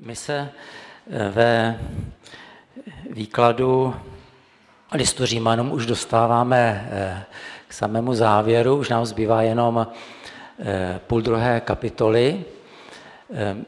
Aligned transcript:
My 0.00 0.16
se 0.16 0.48
eh, 1.10 1.28
ve 1.28 1.80
výkladu 3.10 3.94
listu 4.92 5.26
Římanům 5.26 5.72
už 5.72 5.86
dostáváme 5.86 6.88
eh, 6.90 7.24
k 7.68 7.72
samému 7.72 8.14
závěru, 8.14 8.76
už 8.76 8.88
nám 8.88 9.06
zbývá 9.06 9.42
jenom 9.42 9.86
eh, 10.60 11.00
půl 11.06 11.20
druhé 11.20 11.60
kapitoly. 11.60 12.44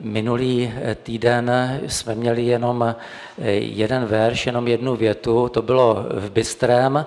Minulý 0.01 0.73
týden 1.03 1.53
jsme 1.87 2.15
měli 2.15 2.43
jenom 2.43 2.95
jeden 3.59 4.05
verš, 4.05 4.47
jenom 4.47 4.69
jednu 4.69 4.97
větu, 4.97 5.49
to 5.49 5.63
bylo 5.63 6.07
v 6.11 6.31
Bystrém, 6.31 7.07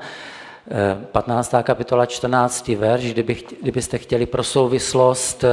15. 1.11 1.55
kapitola, 1.63 2.05
14. 2.05 2.67
verš, 2.67 3.03
kdyby, 3.03 3.37
kdybyste 3.61 3.97
chtěli 3.97 4.25
pro 4.25 4.43
souvislost 4.43 5.45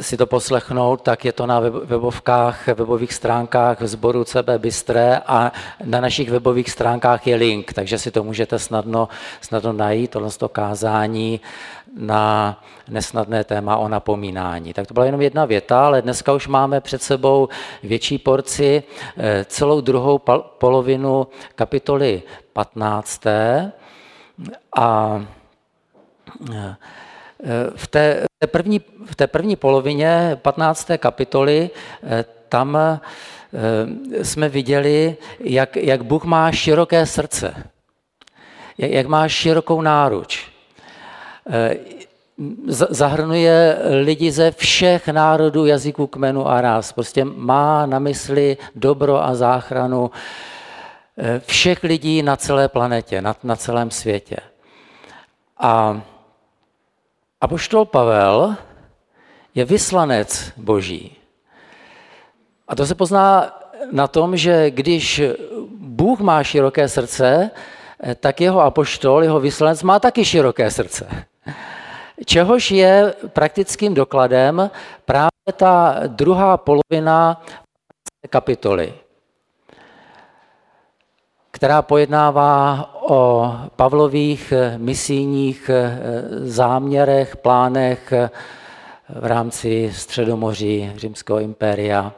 si 0.00 0.16
to 0.16 0.26
poslechnout, 0.26 1.02
tak 1.02 1.24
je 1.24 1.32
to 1.32 1.46
na 1.46 1.60
webovkách, 1.60 2.66
webových 2.66 3.12
stránkách 3.12 3.82
sboru 3.82 4.24
CB 4.24 4.48
Bystré 4.58 5.18
a 5.26 5.52
na 5.84 6.00
našich 6.00 6.30
webových 6.30 6.70
stránkách 6.70 7.26
je 7.26 7.36
link, 7.36 7.72
takže 7.72 7.98
si 7.98 8.10
to 8.10 8.24
můžete 8.24 8.58
snadno, 8.58 9.08
snadno 9.40 9.72
najít, 9.72 10.10
tohle 10.10 10.30
to 10.30 10.48
kázání 10.48 11.40
na 11.96 12.62
nesnadné 12.88 13.44
téma 13.44 13.76
o 13.76 13.88
napomínání. 13.88 14.72
Tak 14.72 14.86
to 14.86 14.94
byla 14.94 15.06
jenom 15.06 15.20
jedna 15.20 15.44
věta, 15.44 15.86
ale 15.86 16.02
dneska 16.02 16.32
už 16.32 16.48
máme 16.48 16.80
před 16.80 17.02
sebou 17.02 17.48
větší 17.82 18.18
porci, 18.18 18.82
eh, 19.16 19.44
celou 19.44 19.80
druhou 19.80 20.20
polovinu 20.58 21.26
kapitoly 21.54 22.22
15. 22.52 23.26
A 24.76 25.24
eh, 26.54 26.76
v 27.76 27.86
té, 27.86 28.24
první, 28.46 28.80
v 29.06 29.16
té 29.16 29.26
první 29.26 29.56
polovině 29.56 30.38
15. 30.42 30.88
kapitoly 30.98 31.70
eh, 32.02 32.24
tam 32.48 32.76
eh, 32.76 34.24
jsme 34.24 34.48
viděli, 34.48 35.16
jak, 35.40 35.76
jak 35.76 36.02
Bůh 36.04 36.24
má 36.24 36.52
široké 36.52 37.06
srdce, 37.06 37.54
jak, 38.78 39.06
má 39.06 39.28
širokou 39.28 39.80
náruč. 39.80 40.48
Eh, 41.50 41.76
zahrnuje 42.90 43.78
lidi 44.02 44.32
ze 44.32 44.50
všech 44.50 45.08
národů, 45.08 45.66
jazyků, 45.66 46.06
kmenů 46.06 46.48
a 46.48 46.60
ras. 46.60 46.92
Prostě 46.92 47.24
má 47.24 47.86
na 47.86 47.98
mysli 47.98 48.56
dobro 48.74 49.24
a 49.24 49.34
záchranu 49.34 50.10
všech 51.46 51.82
lidí 51.82 52.22
na 52.22 52.36
celé 52.36 52.68
planetě, 52.68 53.22
na, 53.22 53.36
na 53.42 53.56
celém 53.56 53.90
světě. 53.90 54.36
A 55.58 56.02
Apoštol 57.44 57.84
Pavel 57.84 58.56
je 59.54 59.64
vyslanec 59.64 60.52
boží. 60.56 61.16
A 62.68 62.76
to 62.76 62.86
se 62.86 62.94
pozná 62.94 63.52
na 63.92 64.08
tom, 64.08 64.36
že 64.36 64.70
když 64.70 65.22
Bůh 65.76 66.20
má 66.20 66.42
široké 66.42 66.88
srdce, 66.88 67.50
tak 68.20 68.40
jeho 68.40 68.60
apoštol, 68.60 69.22
jeho 69.22 69.40
vyslanec 69.40 69.82
má 69.82 70.00
taky 70.00 70.24
široké 70.24 70.70
srdce. 70.70 71.08
Čehož 72.24 72.70
je 72.70 73.14
praktickým 73.28 73.94
dokladem 73.94 74.70
právě 75.04 75.52
ta 75.56 76.00
druhá 76.06 76.56
polovina 76.56 77.44
kapitoly 78.30 78.94
která 81.64 81.82
pojednává 81.82 82.90
o 83.02 83.52
Pavlových 83.76 84.52
misijních 84.76 85.70
eh, 85.70 85.98
záměrech, 86.48 87.36
plánech 87.36 88.12
eh, 88.12 88.30
v 89.20 89.26
rámci 89.26 89.92
Středomoří 89.94 90.92
Římského 90.96 91.40
impéria. 91.40 92.12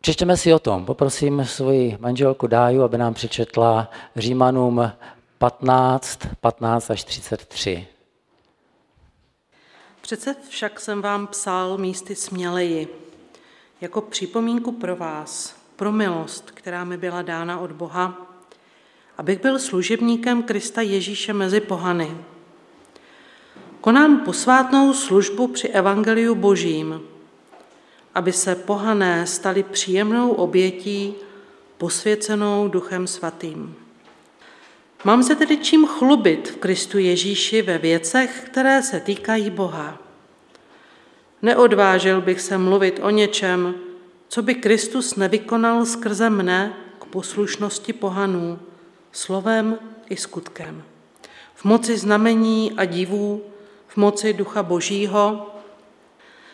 Přečteme 0.00 0.36
si 0.36 0.54
o 0.54 0.58
tom. 0.58 0.86
Poprosím 0.86 1.44
svoji 1.44 1.96
manželku 2.00 2.46
Dáju, 2.46 2.82
aby 2.82 2.98
nám 2.98 3.14
přečetla 3.14 3.90
Římanům 4.16 4.92
15, 5.38 6.18
15 6.40 6.90
až 6.90 7.04
33. 7.04 7.86
Přece 10.00 10.36
však 10.48 10.80
jsem 10.80 11.02
vám 11.02 11.26
psal 11.26 11.78
místy 11.78 12.16
směleji, 12.16 12.88
jako 13.80 14.00
připomínku 14.00 14.72
pro 14.72 14.96
vás, 14.96 15.56
pro 15.76 15.92
milost, 15.92 16.50
která 16.50 16.84
mi 16.84 16.96
byla 16.96 17.22
dána 17.22 17.58
od 17.58 17.72
Boha, 17.72 18.29
abych 19.20 19.40
byl 19.40 19.58
služebníkem 19.58 20.42
Krista 20.42 20.80
Ježíše 20.80 21.32
mezi 21.32 21.60
pohany. 21.60 22.16
Konám 23.80 24.20
posvátnou 24.20 24.92
službu 24.92 25.46
při 25.46 25.68
evangeliu 25.68 26.34
božím, 26.34 27.00
aby 28.14 28.32
se 28.32 28.54
pohané 28.54 29.26
stali 29.26 29.62
příjemnou 29.62 30.30
obětí, 30.30 31.14
posvěcenou 31.78 32.68
duchem 32.68 33.06
svatým. 33.06 33.76
Mám 35.04 35.22
se 35.22 35.36
tedy 35.36 35.56
čím 35.56 35.86
chlubit 35.86 36.48
v 36.48 36.56
Kristu 36.56 36.98
Ježíši 36.98 37.62
ve 37.62 37.78
věcech, 37.78 38.42
které 38.46 38.82
se 38.82 39.00
týkají 39.00 39.50
Boha. 39.50 39.98
Neodvážil 41.42 42.20
bych 42.20 42.40
se 42.40 42.58
mluvit 42.58 43.00
o 43.02 43.10
něčem, 43.10 43.74
co 44.28 44.42
by 44.42 44.54
Kristus 44.54 45.16
nevykonal 45.16 45.86
skrze 45.86 46.30
mne 46.30 46.76
k 46.98 47.04
poslušnosti 47.04 47.92
pohanů, 47.92 48.58
slovem 49.12 49.78
i 50.08 50.16
skutkem. 50.16 50.82
V 51.54 51.64
moci 51.64 51.98
znamení 51.98 52.72
a 52.76 52.84
divů, 52.84 53.42
v 53.86 53.96
moci 53.96 54.32
Ducha 54.32 54.62
Božího. 54.62 55.46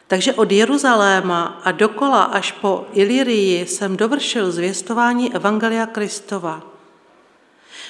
Takže 0.07 0.35
od 0.35 0.53
Jeruzaléma 0.53 1.61
a 1.65 1.73
dokola 1.73 2.23
až 2.23 2.53
po 2.53 2.87
Ilirii 2.93 3.67
jsem 3.67 3.97
dovršil 3.97 4.53
zvěstování 4.53 5.35
Evangelia 5.35 5.87
Kristova. 5.87 6.63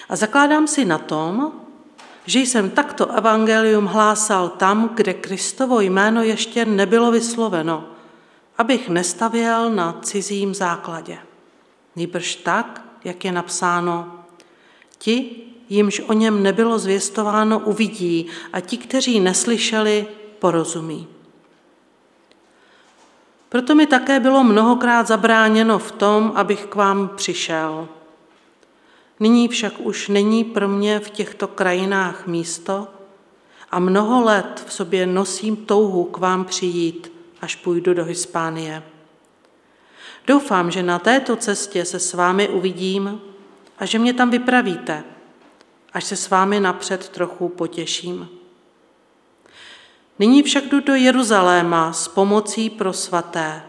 A 0.08 0.16
zakládám 0.16 0.66
si 0.66 0.84
na 0.84 0.98
tom, 0.98 1.52
že 2.26 2.40
jsem 2.40 2.70
takto 2.70 3.10
evangelium 3.10 3.86
hlásal 3.86 4.48
tam, 4.48 4.90
kde 4.94 5.14
Kristovo 5.14 5.80
jméno 5.80 6.22
ještě 6.22 6.64
nebylo 6.64 7.10
vysloveno, 7.10 7.84
abych 8.58 8.88
nestavěl 8.88 9.70
na 9.70 9.98
cizím 10.02 10.54
základě. 10.54 11.18
Nýbrž 11.96 12.36
tak, 12.36 12.84
jak 13.04 13.24
je 13.24 13.32
napsáno, 13.32 14.15
Ti, 14.98 15.36
jimž 15.68 16.00
o 16.00 16.12
něm 16.12 16.42
nebylo 16.42 16.78
zvěstováno, 16.78 17.58
uvidí 17.58 18.26
a 18.52 18.60
ti, 18.60 18.76
kteří 18.76 19.20
neslyšeli, 19.20 20.06
porozumí. 20.38 21.06
Proto 23.48 23.74
mi 23.74 23.86
také 23.86 24.20
bylo 24.20 24.44
mnohokrát 24.44 25.06
zabráněno 25.06 25.78
v 25.78 25.92
tom, 25.92 26.32
abych 26.34 26.64
k 26.64 26.74
vám 26.74 27.08
přišel. 27.16 27.88
Nyní 29.20 29.48
však 29.48 29.72
už 29.78 30.08
není 30.08 30.44
pro 30.44 30.68
mě 30.68 31.00
v 31.00 31.10
těchto 31.10 31.48
krajinách 31.48 32.26
místo 32.26 32.88
a 33.70 33.78
mnoho 33.78 34.24
let 34.24 34.64
v 34.66 34.72
sobě 34.72 35.06
nosím 35.06 35.56
touhu 35.56 36.04
k 36.04 36.18
vám 36.18 36.44
přijít, 36.44 37.12
až 37.40 37.56
půjdu 37.56 37.94
do 37.94 38.04
Hispánie. 38.04 38.82
Doufám, 40.26 40.70
že 40.70 40.82
na 40.82 40.98
této 40.98 41.36
cestě 41.36 41.84
se 41.84 41.98
s 42.00 42.14
vámi 42.14 42.48
uvidím 42.48 43.20
a 43.78 43.86
že 43.86 43.98
mě 43.98 44.12
tam 44.12 44.30
vypravíte, 44.30 45.04
až 45.92 46.04
se 46.04 46.16
s 46.16 46.30
vámi 46.30 46.60
napřed 46.60 47.08
trochu 47.08 47.48
potěším. 47.48 48.28
Nyní 50.18 50.42
však 50.42 50.64
jdu 50.64 50.80
do 50.80 50.94
Jeruzaléma 50.94 51.92
s 51.92 52.08
pomocí 52.08 52.70
pro 52.70 52.92
svaté. 52.92 53.62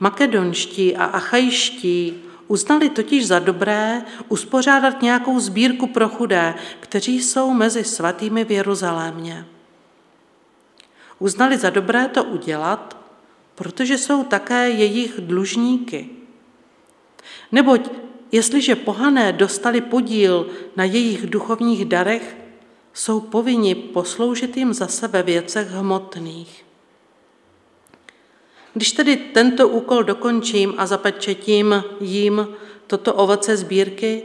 Makedonští 0.00 0.96
a 0.96 1.04
achajští 1.04 2.22
uznali 2.48 2.90
totiž 2.90 3.26
za 3.26 3.38
dobré 3.38 4.02
uspořádat 4.28 5.02
nějakou 5.02 5.40
sbírku 5.40 5.86
pro 5.86 6.08
chudé, 6.08 6.54
kteří 6.80 7.22
jsou 7.22 7.52
mezi 7.52 7.84
svatými 7.84 8.44
v 8.44 8.50
Jeruzalémě. 8.50 9.46
Uznali 11.18 11.58
za 11.58 11.70
dobré 11.70 12.08
to 12.08 12.24
udělat, 12.24 12.96
protože 13.54 13.98
jsou 13.98 14.24
také 14.24 14.70
jejich 14.70 15.20
dlužníky. 15.20 16.08
Neboť 17.52 17.90
Jestliže 18.32 18.74
pohané 18.76 19.32
dostali 19.32 19.80
podíl 19.80 20.46
na 20.76 20.84
jejich 20.84 21.26
duchovních 21.26 21.84
darech, 21.84 22.36
jsou 22.92 23.20
povinni 23.20 23.74
posloužit 23.74 24.56
jim 24.56 24.74
zase 24.74 25.08
ve 25.08 25.22
věcech 25.22 25.68
hmotných. 25.68 26.64
Když 28.74 28.92
tedy 28.92 29.16
tento 29.16 29.68
úkol 29.68 30.02
dokončím 30.02 30.74
a 30.76 30.86
zapečetím 30.86 31.84
jim 32.00 32.48
toto 32.86 33.14
ovoce 33.14 33.56
sbírky, 33.56 34.22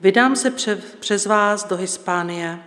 vydám 0.00 0.36
se 0.36 0.50
přes 1.00 1.26
vás 1.26 1.68
do 1.68 1.76
Hispánie. 1.76 2.64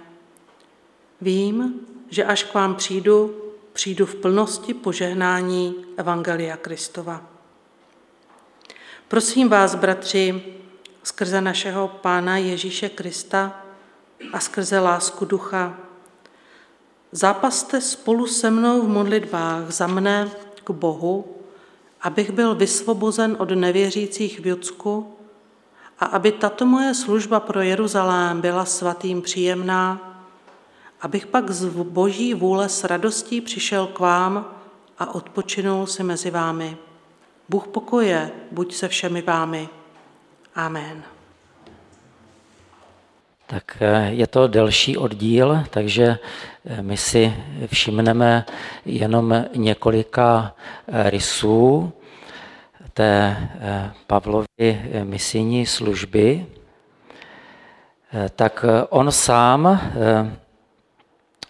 Vím, 1.22 1.74
že 2.10 2.24
až 2.26 2.44
k 2.44 2.54
vám 2.54 2.76
přijdu, 2.76 3.36
přijdu 3.74 4.06
v 4.06 4.16
plnosti 4.16 4.74
požehnání 4.74 5.76
Evangelia 5.98 6.58
Kristova. 6.58 7.30
Prosím 9.08 9.50
vás, 9.50 9.76
bratři, 9.76 10.44
skrze 11.08 11.42
našeho 11.42 11.88
Pána 11.88 12.38
Ježíše 12.38 12.90
Krista 12.90 13.64
a 14.34 14.40
skrze 14.40 14.80
lásku 14.80 15.26
ducha. 15.26 15.78
Zápaste 17.12 17.82
spolu 17.82 18.28
se 18.28 18.52
mnou 18.52 18.82
v 18.82 18.88
modlitbách 18.88 19.72
za 19.72 19.88
mne 19.88 20.30
k 20.64 20.70
Bohu, 20.70 21.26
abych 22.02 22.32
byl 22.32 22.56
vysvobozen 22.56 23.36
od 23.40 23.52
nevěřících 23.52 24.40
v 24.40 24.48
Judsku 24.48 25.16
a 26.00 26.06
aby 26.06 26.32
tato 26.32 26.66
moje 26.66 26.94
služba 26.94 27.40
pro 27.40 27.62
Jeruzalém 27.62 28.42
byla 28.42 28.66
svatým 28.66 29.22
příjemná, 29.22 30.14
abych 31.02 31.28
pak 31.28 31.52
z 31.52 31.66
boží 31.84 32.34
vůle 32.34 32.70
s 32.70 32.84
radostí 32.84 33.42
přišel 33.42 33.88
k 33.88 34.00
vám 34.00 34.46
a 35.00 35.16
odpočinul 35.16 35.88
si 35.88 36.04
mezi 36.04 36.32
vámi. 36.32 36.78
Bůh 37.50 37.68
pokoje, 37.68 38.32
buď 38.52 38.76
se 38.76 38.88
všemi 38.88 39.22
vámi. 39.22 39.70
Amen. 40.58 41.04
Tak 43.48 43.78
eh, 43.82 44.10
je 44.12 44.28
to 44.28 44.48
delší 44.48 44.98
oddíl, 44.98 45.64
takže 45.70 46.18
eh, 46.66 46.82
my 46.82 46.98
si 46.98 47.34
všimneme 47.66 48.46
jenom 48.86 49.46
několika 49.56 50.56
eh, 50.88 51.10
rysů 51.10 51.94
té 52.94 53.38
Pavlovy 54.08 54.82
misijní 55.04 55.66
služby. 55.66 56.46
Tak 58.36 58.66
on 58.90 59.12
sám 59.12 59.80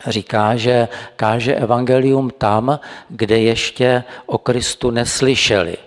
říká, 0.07 0.56
že 0.56 0.88
káže 1.15 1.56
evangelium 1.56 2.30
tam, 2.30 2.80
kde 3.10 3.39
ještě 3.39 4.03
o 4.25 4.38
Kristu 4.38 4.92
neslyšeli. 4.92 5.77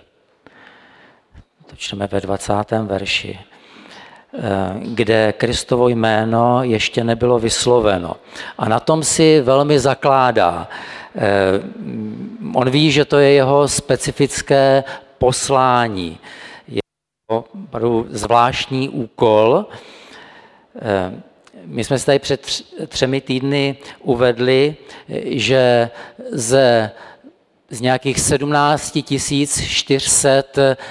To 1.71 1.77
čteme 1.77 2.07
ve 2.07 2.21
20. 2.21 2.53
verši. 2.83 3.39
Eh, 3.39 4.39
kde 4.79 5.33
Kristovo 5.33 5.87
jméno 5.87 6.63
ještě 6.63 7.03
nebylo 7.03 7.39
vysloveno. 7.39 8.15
A 8.57 8.69
na 8.69 8.79
tom 8.79 9.03
si 9.03 9.41
velmi 9.41 9.79
zakládá. 9.79 10.67
Eh, 11.15 11.21
on 12.55 12.69
ví, 12.69 12.91
že 12.91 13.05
to 13.05 13.17
je 13.17 13.31
jeho 13.31 13.67
specifické 13.67 14.83
poslání, 15.17 16.19
jeho 16.67 18.05
zvláštní 18.09 18.89
úkol. 18.89 19.65
Eh, 20.75 21.21
my 21.65 21.83
jsme 21.83 21.99
se 21.99 22.05
tady 22.05 22.19
před 22.19 22.47
třemi 22.87 23.21
týdny 23.21 23.77
uvedli, 23.99 24.75
že 25.23 25.89
ze 26.31 26.91
z 27.71 27.81
nějakých 27.81 28.19
17 28.19 28.97
400 29.67 30.43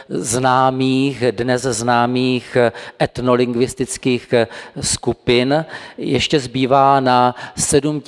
známých, 0.08 1.24
dnes 1.30 1.62
známých 1.62 2.56
etnolingvistických 3.02 4.34
skupin. 4.80 5.64
Ještě 5.98 6.40
zbývá 6.40 7.00
na 7.00 7.34
7 7.56 8.02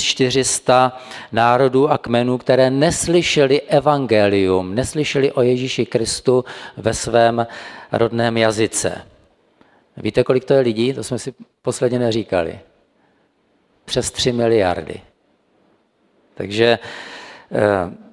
400 0.00 0.98
národů 1.32 1.90
a 1.90 1.98
kmenů, 1.98 2.38
které 2.38 2.70
neslyšeli 2.70 3.60
evangelium, 3.60 4.74
neslyšeli 4.74 5.32
o 5.32 5.42
Ježíši 5.42 5.86
Kristu 5.86 6.44
ve 6.76 6.94
svém 6.94 7.46
rodném 7.92 8.36
jazyce. 8.36 9.02
Víte, 9.96 10.24
kolik 10.24 10.44
to 10.44 10.54
je 10.54 10.60
lidí? 10.60 10.92
To 10.92 11.04
jsme 11.04 11.18
si 11.18 11.34
posledně 11.62 11.98
neříkali. 11.98 12.58
Přes 13.84 14.10
3 14.10 14.32
miliardy. 14.32 15.00
Takže 16.34 16.78
eh, 17.52 18.03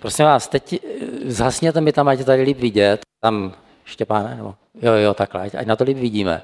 Prosím 0.00 0.24
vás, 0.24 0.48
teď 0.48 0.72
eh, 0.72 0.78
zhasněte 1.24 1.80
mi 1.80 1.92
tam, 1.92 2.08
ať 2.08 2.24
tady 2.24 2.42
líp 2.42 2.58
vidět. 2.58 3.00
Tam, 3.20 3.52
Štěpáne, 3.84 4.34
nebo 4.34 4.54
jo, 4.82 4.92
jo, 4.92 5.14
takhle, 5.14 5.42
ať, 5.42 5.54
ať 5.54 5.66
na 5.66 5.76
to 5.76 5.84
líp 5.84 5.96
vidíme. 5.98 6.42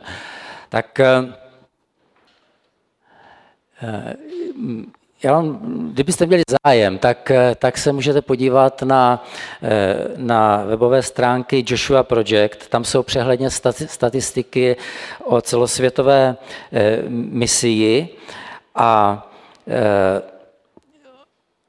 Tak 0.68 1.00
eh, 1.00 1.34
eh, 3.82 4.14
já 5.22 5.32
vám, 5.32 5.58
kdybyste 5.92 6.26
měli 6.26 6.42
zájem, 6.64 6.98
tak, 6.98 7.32
tak 7.56 7.78
se 7.78 7.92
můžete 7.92 8.22
podívat 8.22 8.82
na, 8.82 9.24
na 10.16 10.64
webové 10.64 11.02
stránky 11.02 11.64
Joshua 11.66 12.02
Project. 12.02 12.68
Tam 12.68 12.84
jsou 12.84 13.02
přehledně 13.02 13.50
statistiky 13.86 14.76
o 15.24 15.40
celosvětové 15.40 16.36
misii 17.08 18.16
a 18.74 19.22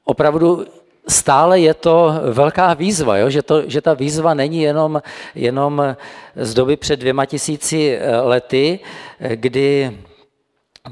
opravdu 0.04 0.66
stále 1.08 1.60
je 1.60 1.74
to 1.74 2.14
velká 2.32 2.74
výzva, 2.74 3.16
jo? 3.16 3.30
Že, 3.30 3.42
to, 3.42 3.62
že 3.66 3.80
ta 3.80 3.94
výzva 3.94 4.34
není 4.34 4.62
jenom, 4.62 5.02
jenom 5.34 5.96
z 6.36 6.54
doby 6.54 6.76
před 6.76 7.00
dvěma 7.00 7.26
tisíci 7.26 7.96
eh, 7.96 8.20
lety, 8.20 8.80
eh, 9.20 9.36
kdy 9.36 9.98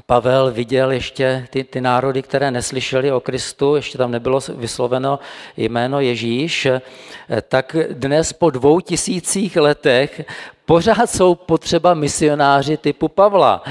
Pavel 0.05 0.51
viděl 0.51 0.91
ještě 0.91 1.47
ty, 1.49 1.63
ty 1.63 1.81
národy, 1.81 2.21
které 2.21 2.51
neslyšeli 2.51 3.11
o 3.11 3.19
Kristu, 3.19 3.75
ještě 3.75 3.97
tam 3.97 4.11
nebylo 4.11 4.39
vysloveno 4.55 5.19
jméno 5.57 5.99
Ježíš, 5.99 6.65
eh, 6.65 6.81
tak 7.47 7.75
dnes 7.91 8.33
po 8.33 8.49
dvou 8.49 8.79
tisících 8.79 9.55
letech 9.55 10.21
pořád 10.65 11.09
jsou 11.09 11.35
potřeba 11.35 11.93
misionáři 11.93 12.77
typu 12.77 13.07
Pavla 13.07 13.63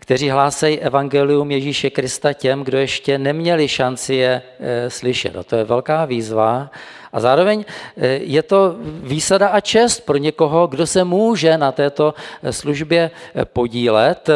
kteří 0.00 0.30
hlásají 0.30 0.78
evangelium 0.80 1.50
Ježíše 1.50 1.90
Krista 1.90 2.32
těm, 2.32 2.64
kdo 2.64 2.78
ještě 2.78 3.18
neměli 3.18 3.68
šanci 3.68 4.14
je 4.14 4.42
e, 4.60 4.90
slyšet. 4.90 5.36
A 5.36 5.42
to 5.42 5.56
je 5.56 5.64
velká 5.64 6.04
výzva. 6.04 6.70
A 7.12 7.20
zároveň 7.20 7.64
e, 7.96 8.06
je 8.08 8.42
to 8.42 8.76
výsada 9.02 9.48
a 9.48 9.60
čest 9.60 10.00
pro 10.00 10.16
někoho, 10.16 10.66
kdo 10.66 10.86
se 10.86 11.04
může 11.04 11.58
na 11.58 11.72
této 11.72 12.14
e, 12.42 12.52
službě 12.52 13.10
podílet. 13.44 14.30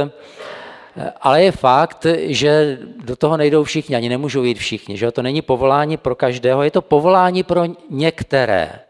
Ale 1.21 1.43
je 1.43 1.53
fakt, 1.53 2.07
že 2.19 2.79
do 3.05 3.17
toho 3.17 3.37
nejdou 3.37 3.65
všichni, 3.65 3.97
ani 3.97 4.09
nemůžou 4.09 4.43
jít 4.43 4.59
všichni. 4.59 4.97
Že? 4.97 5.11
To 5.11 5.23
není 5.23 5.43
povolání 5.43 5.97
pro 5.97 6.15
každého, 6.15 6.63
je 6.63 6.71
to 6.71 6.83
povolání 6.83 7.43
pro 7.43 7.63
některé. 7.91 8.81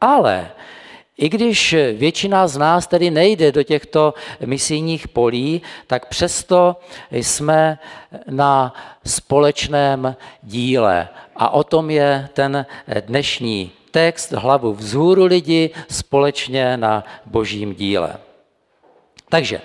Ale 0.00 0.50
i 1.18 1.28
když 1.28 1.74
většina 1.96 2.48
z 2.48 2.56
nás 2.56 2.86
tedy 2.86 3.10
nejde 3.10 3.52
do 3.52 3.62
těchto 3.62 4.14
misijních 4.46 5.08
polí, 5.08 5.62
tak 5.86 6.08
přesto 6.08 6.76
jsme 7.10 7.78
na 8.30 8.74
společném 9.06 10.16
díle. 10.42 11.08
A 11.36 11.50
o 11.50 11.64
tom 11.64 11.90
je 11.90 12.28
ten 12.32 12.66
dnešní 13.00 13.70
text, 13.90 14.32
hlavu 14.32 14.72
vzhůru 14.72 15.24
lidi 15.24 15.70
společně 15.90 16.76
na 16.76 17.04
božím 17.26 17.74
díle. 17.74 18.16
Takže 19.28 19.60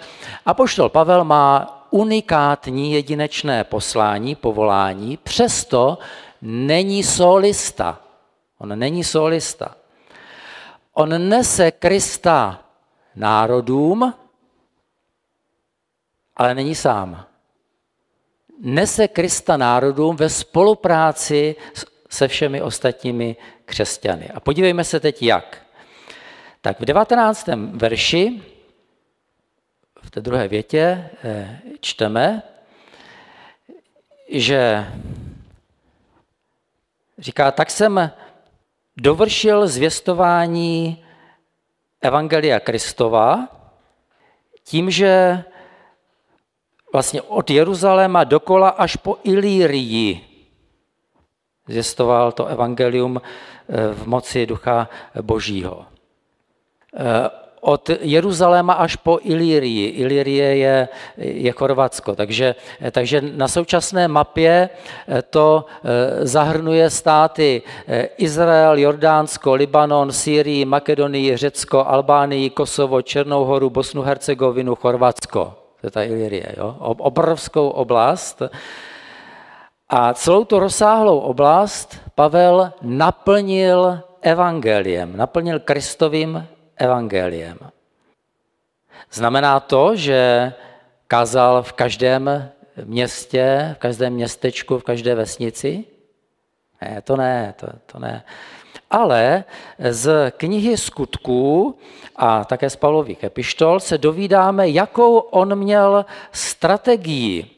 Apoštol 0.45 0.89
Pavel 0.89 1.23
má 1.23 1.73
unikátní 1.91 2.93
jedinečné 2.93 3.63
poslání, 3.63 4.35
povolání, 4.35 5.17
přesto 5.17 5.97
není 6.41 7.03
solista. 7.03 7.99
On 8.59 8.79
není 8.79 9.03
solista. 9.03 9.75
On 10.99 11.29
nese 11.29 11.71
Krista 11.71 12.65
národům, 13.15 14.13
ale 16.35 16.55
není 16.55 16.75
sám. 16.75 17.25
Nese 18.59 19.07
Krista 19.07 19.57
národům 19.57 20.15
ve 20.15 20.29
spolupráci 20.29 21.55
se 22.09 22.27
všemi 22.27 22.61
ostatními 22.61 23.35
křesťany. 23.65 24.29
A 24.29 24.39
podívejme 24.39 24.83
se 24.83 24.99
teď 24.99 25.23
jak. 25.23 25.61
Tak 26.61 26.79
v 26.79 26.85
19. 26.85 27.47
verši, 27.71 28.41
v 30.01 30.11
té 30.11 30.21
druhé 30.21 30.47
větě, 30.47 31.09
eh, 31.23 31.61
čteme, 31.79 32.41
že 34.29 34.87
říká, 37.17 37.51
tak 37.51 37.71
jsem 37.71 38.11
dovršil 38.97 39.67
zvěstování 39.67 41.03
Evangelia 42.01 42.59
Kristova 42.59 43.47
tím, 44.63 44.91
že 44.91 45.43
vlastně 46.93 47.21
od 47.21 47.49
Jeruzaléma 47.49 48.23
dokola 48.23 48.69
až 48.69 48.95
po 48.95 49.17
Ilírii 49.23 50.21
zvěstoval 51.67 52.31
to 52.31 52.45
evangelium 52.45 53.21
eh, 53.21 53.93
v 53.93 54.07
moci 54.07 54.45
Ducha 54.45 54.89
Božího. 55.21 55.85
Od 57.67 57.99
Jeruzaléma 57.99 58.79
až 58.79 58.95
po 58.95 59.19
Ilírii. 59.19 59.99
Ilírie 59.99 60.57
je, 60.57 60.75
je 61.19 61.51
Chorvatsko, 61.51 62.15
takže, 62.15 62.55
takže 62.91 63.21
na 63.35 63.47
současné 63.47 64.07
mapě 64.07 64.69
eh, 64.71 65.21
to 65.21 65.65
eh, 65.67 66.25
zahrnuje 66.25 66.89
státy 66.89 67.61
eh, 67.87 68.15
Izrael, 68.17 68.79
Jordánsko, 68.79 69.53
Libanon, 69.53 70.11
Sýrii, 70.11 70.65
Makedonii, 70.65 71.37
Řecko, 71.37 71.83
Albánii, 71.87 72.49
Kosovo, 72.49 73.01
Černou 73.01 73.43
horu, 73.43 73.69
Bosnu, 73.69 74.01
Hercegovinu, 74.01 74.75
Chorvatsko. 74.75 75.41
To 75.81 75.87
je 75.87 75.91
ta 75.91 76.03
Ilírie, 76.03 76.55
jo? 76.57 76.75
obrovskou 76.79 77.69
oblast. 77.69 78.41
A 79.89 80.13
celou 80.13 80.43
tu 80.43 80.59
rozsáhlou 80.59 81.19
oblast 81.19 81.99
Pavel 82.15 82.71
naplnil 82.81 83.99
evangeliem, 84.21 85.17
naplnil 85.17 85.59
Kristovým 85.59 86.47
evangeliem. 86.77 87.57
Znamená 89.11 89.59
to, 89.59 89.95
že 89.95 90.53
kázal 91.07 91.63
v 91.63 91.73
každém 91.73 92.49
městě, 92.83 93.75
v 93.77 93.79
každém 93.79 94.13
městečku, 94.13 94.79
v 94.79 94.83
každé 94.83 95.15
vesnici? 95.15 95.83
Ne, 96.81 97.01
to 97.01 97.15
ne, 97.15 97.53
to, 97.57 97.67
to 97.85 97.99
ne. 97.99 98.23
Ale 98.89 99.43
z 99.79 100.31
knihy 100.37 100.77
skutků 100.77 101.77
a 102.15 102.45
také 102.45 102.69
z 102.69 102.75
Pavlových 102.75 103.23
epištol 103.23 103.79
se 103.79 103.97
dovídáme, 103.97 104.69
jakou 104.69 105.17
on 105.17 105.55
měl 105.55 106.05
strategii 106.31 107.56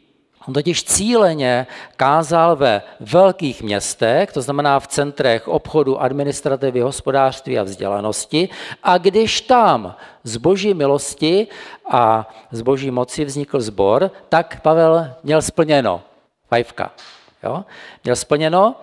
On 0.50 0.54
totiž 0.54 0.84
cíleně 0.84 1.68
kázal 1.98 2.56
ve 2.56 2.82
velkých 3.00 3.64
městech, 3.64 4.34
to 4.34 4.42
znamená 4.42 4.80
v 4.80 4.88
centrech 4.88 5.48
obchodu, 5.48 6.02
administrativy, 6.02 6.80
hospodářství 6.80 7.60
a 7.60 7.64
vzdělanosti. 7.64 8.50
A 8.84 8.98
když 8.98 9.42
tam 9.42 9.96
z 10.24 10.38
boží 10.38 10.74
milosti 10.74 11.48
a 11.92 12.30
z 12.52 12.62
boží 12.62 12.92
moci 12.92 13.26
vznikl 13.26 13.62
sbor, 13.62 14.12
tak 14.30 14.62
Pavel 14.62 15.14
měl 15.24 15.42
splněno. 15.42 16.02
Fajfka. 16.48 16.92
Jo? 17.44 17.66
Měl 18.04 18.16
splněno. 18.16 18.76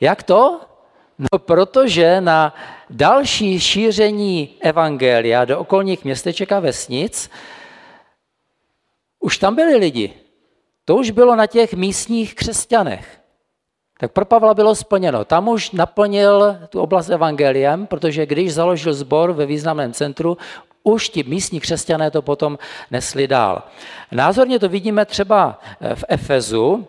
Jak 0.00 0.22
to? 0.22 0.60
No 1.18 1.38
protože 1.38 2.20
na 2.20 2.54
další 2.90 3.60
šíření 3.60 4.56
evangelia 4.60 5.44
do 5.44 5.58
okolních 5.58 6.04
městeček 6.04 6.52
a 6.52 6.60
vesnic 6.60 7.30
už 9.20 9.38
tam 9.38 9.54
byli 9.54 9.76
lidi. 9.76 10.23
To 10.84 10.96
už 10.96 11.10
bylo 11.10 11.36
na 11.36 11.46
těch 11.46 11.74
místních 11.74 12.34
křesťanech. 12.34 13.20
Tak 14.00 14.12
pro 14.12 14.24
Pavla 14.24 14.54
bylo 14.54 14.74
splněno. 14.74 15.24
Tam 15.24 15.48
už 15.48 15.70
naplnil 15.70 16.58
tu 16.68 16.80
oblast 16.80 17.10
evangeliem, 17.10 17.86
protože 17.86 18.26
když 18.26 18.54
založil 18.54 18.94
sbor 18.94 19.32
ve 19.32 19.46
významném 19.46 19.92
centru, 19.92 20.38
už 20.82 21.08
ti 21.08 21.22
místní 21.22 21.60
křesťané 21.60 22.10
to 22.10 22.22
potom 22.22 22.58
nesli 22.90 23.28
dál. 23.28 23.62
Názorně 24.12 24.58
to 24.58 24.68
vidíme 24.68 25.04
třeba 25.04 25.60
eh, 25.80 25.94
v 25.94 26.04
Efezu, 26.08 26.86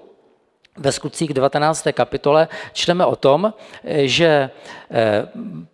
ve 0.78 0.92
skutcích 0.92 1.34
19. 1.34 1.88
kapitole 1.92 2.48
čteme 2.74 3.06
o 3.06 3.16
tom, 3.16 3.54
eh, 3.84 4.08
že 4.08 4.50
eh, 4.92 5.28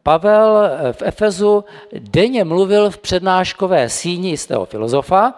Pavel 0.04 0.70
v 0.92 1.01
Efezu 1.01 1.66
denně 2.00 2.44
mluvil 2.44 2.90
v 2.90 2.98
přednáškové 2.98 3.90
síni 3.90 4.30
jistého 4.30 4.66
filozofa 4.66 5.34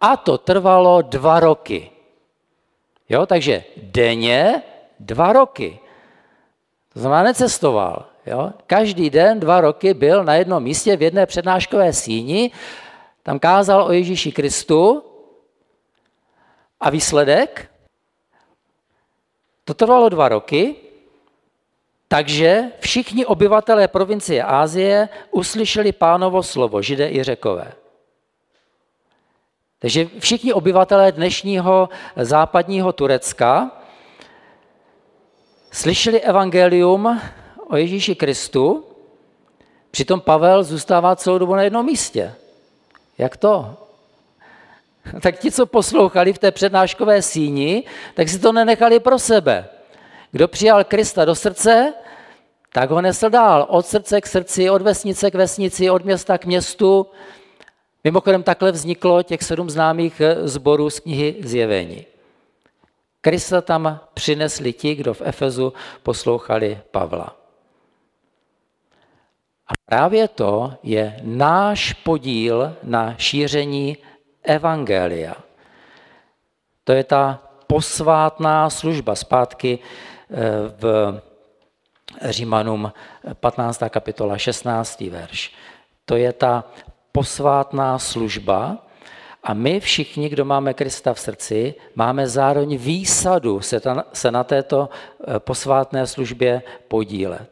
a 0.00 0.16
to 0.16 0.38
trvalo 0.38 1.02
dva 1.02 1.40
roky. 1.40 1.90
Jo, 3.08 3.26
takže 3.26 3.64
denně 3.76 4.62
dva 5.00 5.32
roky. 5.32 5.78
To 6.92 7.00
znamená, 7.00 7.22
necestoval. 7.22 8.06
Jo? 8.26 8.52
Každý 8.66 9.10
den 9.10 9.40
dva 9.40 9.60
roky 9.60 9.94
byl 9.94 10.24
na 10.24 10.34
jednom 10.34 10.62
místě 10.62 10.96
v 10.96 11.02
jedné 11.02 11.26
přednáškové 11.26 11.92
síni, 11.92 12.50
tam 13.22 13.38
kázal 13.38 13.84
o 13.84 13.92
Ježíši 13.92 14.32
Kristu 14.32 15.04
a 16.80 16.90
výsledek? 16.90 17.70
To 19.64 19.74
trvalo 19.74 20.08
dva 20.08 20.28
roky, 20.28 20.76
takže 22.08 22.64
všichni 22.80 23.26
obyvatelé 23.26 23.88
provincie 23.88 24.42
Ázie 24.42 25.08
uslyšeli 25.30 25.92
pánovo 25.92 26.42
slovo, 26.42 26.82
židé 26.82 27.10
i 27.10 27.22
řekové. 27.22 27.79
Takže 29.80 30.08
všichni 30.18 30.52
obyvatelé 30.52 31.12
dnešního 31.12 31.88
západního 32.16 32.92
Turecka 32.92 33.70
slyšeli 35.72 36.20
evangelium 36.20 37.20
o 37.68 37.76
Ježíši 37.76 38.14
Kristu, 38.14 38.84
přitom 39.90 40.20
Pavel 40.20 40.64
zůstává 40.64 41.16
celou 41.16 41.38
dobu 41.38 41.54
na 41.54 41.62
jednom 41.62 41.86
místě. 41.86 42.34
Jak 43.18 43.36
to? 43.36 43.76
Tak 45.20 45.38
ti, 45.38 45.50
co 45.50 45.66
poslouchali 45.66 46.32
v 46.32 46.38
té 46.38 46.50
přednáškové 46.50 47.22
síni, 47.22 47.84
tak 48.14 48.28
si 48.28 48.38
to 48.38 48.52
nenechali 48.52 49.00
pro 49.00 49.18
sebe. 49.18 49.68
Kdo 50.32 50.48
přijal 50.48 50.84
Krista 50.84 51.24
do 51.24 51.34
srdce, 51.34 51.94
tak 52.72 52.90
ho 52.90 53.00
nesl 53.00 53.30
dál. 53.30 53.66
Od 53.68 53.86
srdce 53.86 54.20
k 54.20 54.26
srdci, 54.26 54.70
od 54.70 54.82
vesnice 54.82 55.30
k 55.30 55.34
vesnici, 55.34 55.90
od 55.90 56.04
města 56.04 56.38
k 56.38 56.44
městu, 56.44 57.06
Mimochodem 58.04 58.42
takhle 58.42 58.72
vzniklo 58.72 59.22
těch 59.22 59.42
sedm 59.42 59.70
známých 59.70 60.20
eh, 60.20 60.48
zborů 60.48 60.90
z 60.90 61.00
knihy 61.00 61.36
Zjevení. 61.40 62.06
Krista 63.20 63.60
tam 63.60 64.00
přinesli 64.14 64.72
ti, 64.72 64.94
kdo 64.94 65.14
v 65.14 65.22
Efezu 65.24 65.72
poslouchali 66.02 66.80
Pavla. 66.90 67.36
A 69.66 69.72
právě 69.86 70.28
to 70.28 70.74
je 70.82 71.20
náš 71.22 71.92
podíl 71.92 72.76
na 72.82 73.14
šíření 73.18 73.96
Evangelia. 74.42 75.34
To 76.84 76.92
je 76.92 77.04
ta 77.04 77.42
posvátná 77.66 78.70
služba. 78.70 79.14
Zpátky 79.14 79.78
eh, 79.78 80.36
v 80.78 81.20
Římanům 82.24 82.92
15. 83.34 83.82
kapitola 83.88 84.38
16. 84.38 85.00
verš. 85.00 85.54
To 86.04 86.16
je 86.16 86.32
ta 86.32 86.64
posvátná 87.12 87.98
služba 87.98 88.78
a 89.42 89.54
my 89.54 89.80
všichni, 89.80 90.28
kdo 90.28 90.44
máme 90.44 90.74
Krista 90.74 91.14
v 91.14 91.20
srdci, 91.20 91.74
máme 91.94 92.28
zároveň 92.28 92.76
výsadu 92.76 93.60
se, 93.60 93.80
ta, 93.80 94.04
se 94.12 94.30
na 94.30 94.44
této 94.44 94.88
eh, 94.88 95.38
posvátné 95.38 96.06
službě 96.06 96.62
podílet. 96.88 97.50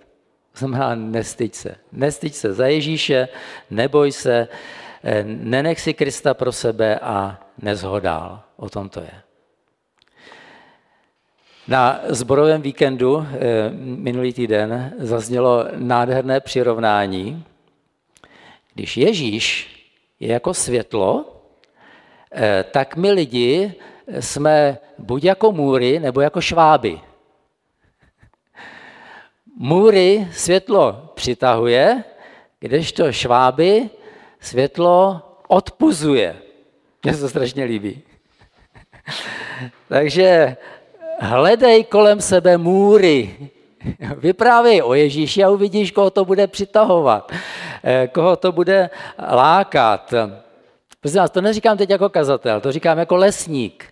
Znamená, 0.56 0.94
nestyď 0.94 1.54
se. 1.54 1.74
Nestyď 1.92 2.34
se 2.34 2.54
za 2.54 2.66
Ježíše, 2.66 3.28
neboj 3.70 4.12
se, 4.12 4.48
eh, 5.04 5.24
nenech 5.24 5.80
si 5.80 5.94
Krista 5.94 6.34
pro 6.34 6.52
sebe 6.52 6.98
a 6.98 7.40
nezhodál. 7.62 8.40
O 8.56 8.68
tom 8.68 8.88
to 8.88 9.00
je. 9.00 9.14
Na 11.68 12.00
zborovém 12.08 12.62
víkendu 12.62 13.26
eh, 13.26 13.70
minulý 13.80 14.32
týden 14.32 14.94
zaznělo 14.98 15.64
nádherné 15.76 16.40
přirovnání, 16.40 17.44
když 18.78 18.96
Ježíš 18.96 19.68
je 20.20 20.32
jako 20.32 20.54
světlo, 20.54 21.42
eh, 22.32 22.64
tak 22.70 22.96
my 22.96 23.10
lidi 23.10 23.74
jsme 24.20 24.78
buď 24.98 25.24
jako 25.24 25.52
můry, 25.52 26.00
nebo 26.00 26.20
jako 26.20 26.40
šváby. 26.40 27.00
Můry 29.56 30.28
světlo 30.32 31.12
přitahuje, 31.14 32.04
kdežto 32.60 33.12
šváby 33.12 33.90
světlo 34.40 35.22
odpuzuje. 35.48 36.36
Mně 37.02 37.14
se 37.14 37.20
to 37.20 37.28
strašně 37.28 37.64
líbí. 37.64 38.02
Takže 39.88 40.56
hledej 41.20 41.84
kolem 41.84 42.20
sebe 42.20 42.58
můry, 42.58 43.50
Vyprávěj 44.16 44.82
o 44.82 44.94
Ježíši 44.94 45.44
a 45.44 45.50
uvidíš, 45.50 45.90
koho 45.90 46.10
to 46.10 46.24
bude 46.24 46.46
přitahovat, 46.46 47.32
eh, 47.84 48.08
koho 48.12 48.36
to 48.36 48.52
bude 48.52 48.90
lákat. 49.32 50.14
Prostě 51.00 51.18
vás, 51.18 51.30
to 51.30 51.40
neříkám 51.40 51.76
teď 51.76 51.90
jako 51.90 52.08
kazatel, 52.08 52.60
to 52.60 52.72
říkám 52.72 52.98
jako 52.98 53.16
lesník. 53.16 53.84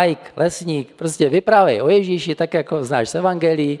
Like, 0.00 0.30
lesník, 0.36 0.94
prostě 0.94 1.28
vyprávěj 1.28 1.82
o 1.82 1.88
Ježíši, 1.88 2.34
tak 2.34 2.54
jako 2.54 2.84
znáš 2.84 3.08
z 3.08 3.14
Evangelii, 3.14 3.78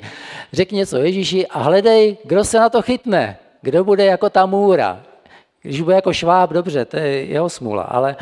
řekni 0.52 0.78
něco 0.78 0.96
o 0.96 1.02
Ježíši 1.02 1.46
a 1.46 1.62
hledej, 1.62 2.16
kdo 2.24 2.44
se 2.44 2.58
na 2.58 2.68
to 2.68 2.82
chytne, 2.82 3.38
kdo 3.62 3.84
bude 3.84 4.04
jako 4.04 4.30
ta 4.30 4.46
můra. 4.46 5.02
Když 5.62 5.80
bude 5.80 5.96
jako 5.96 6.12
šváb, 6.12 6.50
dobře, 6.52 6.84
to 6.84 6.96
je 6.96 7.24
jeho 7.24 7.48
smůla, 7.48 7.82
ale 7.82 8.16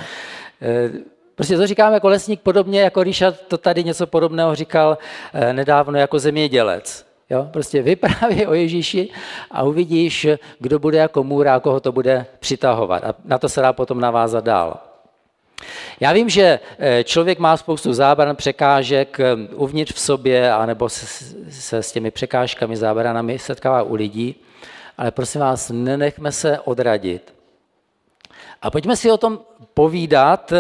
eh, 0.62 0.90
Prostě 1.34 1.56
to 1.56 1.66
říkám 1.66 1.92
jako 1.92 2.08
lesník 2.08 2.40
podobně, 2.40 2.80
jako 2.80 3.02
Richard 3.02 3.40
to 3.48 3.58
tady 3.58 3.84
něco 3.84 4.06
podobného 4.06 4.54
říkal 4.54 4.98
eh, 5.32 5.52
nedávno 5.52 5.98
jako 5.98 6.18
zemědělec. 6.18 7.11
Jo? 7.32 7.48
Prostě 7.50 7.82
vyprávěj 7.82 8.46
o 8.46 8.54
Ježíši 8.54 9.08
a 9.50 9.62
uvidíš, 9.62 10.26
kdo 10.58 10.78
bude 10.78 10.98
jako 10.98 11.24
můra 11.24 11.54
a 11.54 11.60
koho 11.60 11.80
to 11.80 11.92
bude 11.92 12.26
přitahovat. 12.40 13.04
A 13.04 13.14
na 13.24 13.38
to 13.38 13.48
se 13.48 13.60
dá 13.60 13.72
potom 13.72 14.00
navázat 14.00 14.44
dál. 14.44 14.80
Já 16.00 16.12
vím, 16.12 16.28
že 16.28 16.60
eh, 16.78 17.04
člověk 17.04 17.38
má 17.38 17.56
spoustu 17.56 17.92
zábran, 17.92 18.36
překážek 18.36 19.20
eh, 19.20 19.54
uvnitř 19.54 19.92
v 19.92 20.00
sobě, 20.00 20.52
anebo 20.52 20.88
se, 20.88 21.24
se 21.50 21.82
s 21.82 21.92
těmi 21.92 22.10
překážkami, 22.10 22.76
zábranami 22.76 23.38
setkává 23.38 23.82
u 23.82 23.94
lidí, 23.94 24.36
ale 24.98 25.10
prosím 25.10 25.40
vás, 25.40 25.70
nenechme 25.70 26.32
se 26.32 26.60
odradit. 26.60 27.41
A 28.62 28.70
pojďme 28.70 28.96
si 28.96 29.10
o 29.10 29.16
tom 29.16 29.40
povídat. 29.74 30.52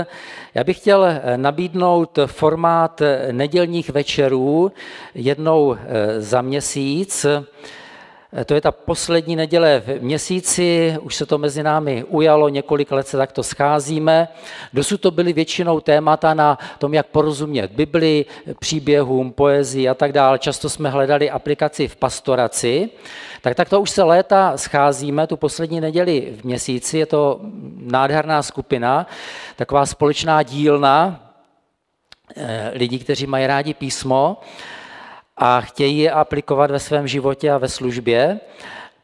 Já 0.54 0.64
bych 0.64 0.76
chtěl 0.76 1.04
eh, 1.04 1.36
nabídnout 1.36 2.18
formát 2.26 3.00
eh, 3.00 3.28
nedělních 3.32 3.90
večerů 3.90 4.72
jednou 5.14 5.74
eh, 5.74 6.20
za 6.20 6.42
měsíc. 6.42 7.26
To 8.46 8.54
je 8.54 8.60
ta 8.60 8.72
poslední 8.72 9.36
neděle 9.36 9.82
v 9.86 10.02
měsíci, 10.02 10.96
už 11.00 11.14
se 11.14 11.26
to 11.26 11.38
mezi 11.38 11.62
námi 11.62 12.04
ujalo, 12.08 12.48
několik 12.48 12.92
let 12.92 13.08
se 13.08 13.16
takto 13.16 13.42
scházíme. 13.42 14.28
Dosud 14.72 15.00
to 15.00 15.10
byly 15.10 15.32
většinou 15.32 15.80
témata 15.80 16.34
na 16.34 16.58
tom, 16.78 16.94
jak 16.94 17.06
porozumět 17.06 17.72
Bibli, 17.72 18.24
příběhům, 18.60 19.32
poezii 19.32 19.88
a 19.88 19.94
tak 19.94 20.12
dále. 20.12 20.38
Často 20.38 20.68
jsme 20.68 20.90
hledali 20.90 21.30
aplikaci 21.30 21.88
v 21.88 21.96
pastoraci. 21.96 22.90
Tak 23.40 23.54
tak 23.54 23.68
to 23.68 23.80
už 23.80 23.90
se 23.90 24.02
léta 24.02 24.56
scházíme, 24.56 25.26
tu 25.26 25.36
poslední 25.36 25.80
neděli 25.80 26.34
v 26.40 26.44
měsíci, 26.44 26.98
je 26.98 27.06
to 27.06 27.40
nádherná 27.76 28.42
skupina, 28.42 29.06
taková 29.56 29.86
společná 29.86 30.42
dílna 30.42 31.20
eh, 32.36 32.70
lidí, 32.74 32.98
kteří 32.98 33.26
mají 33.26 33.46
rádi 33.46 33.74
písmo. 33.74 34.36
A 35.36 35.60
chtějí 35.60 35.98
je 35.98 36.10
aplikovat 36.10 36.70
ve 36.70 36.78
svém 36.78 37.08
životě 37.08 37.50
a 37.50 37.58
ve 37.58 37.68
službě. 37.68 38.40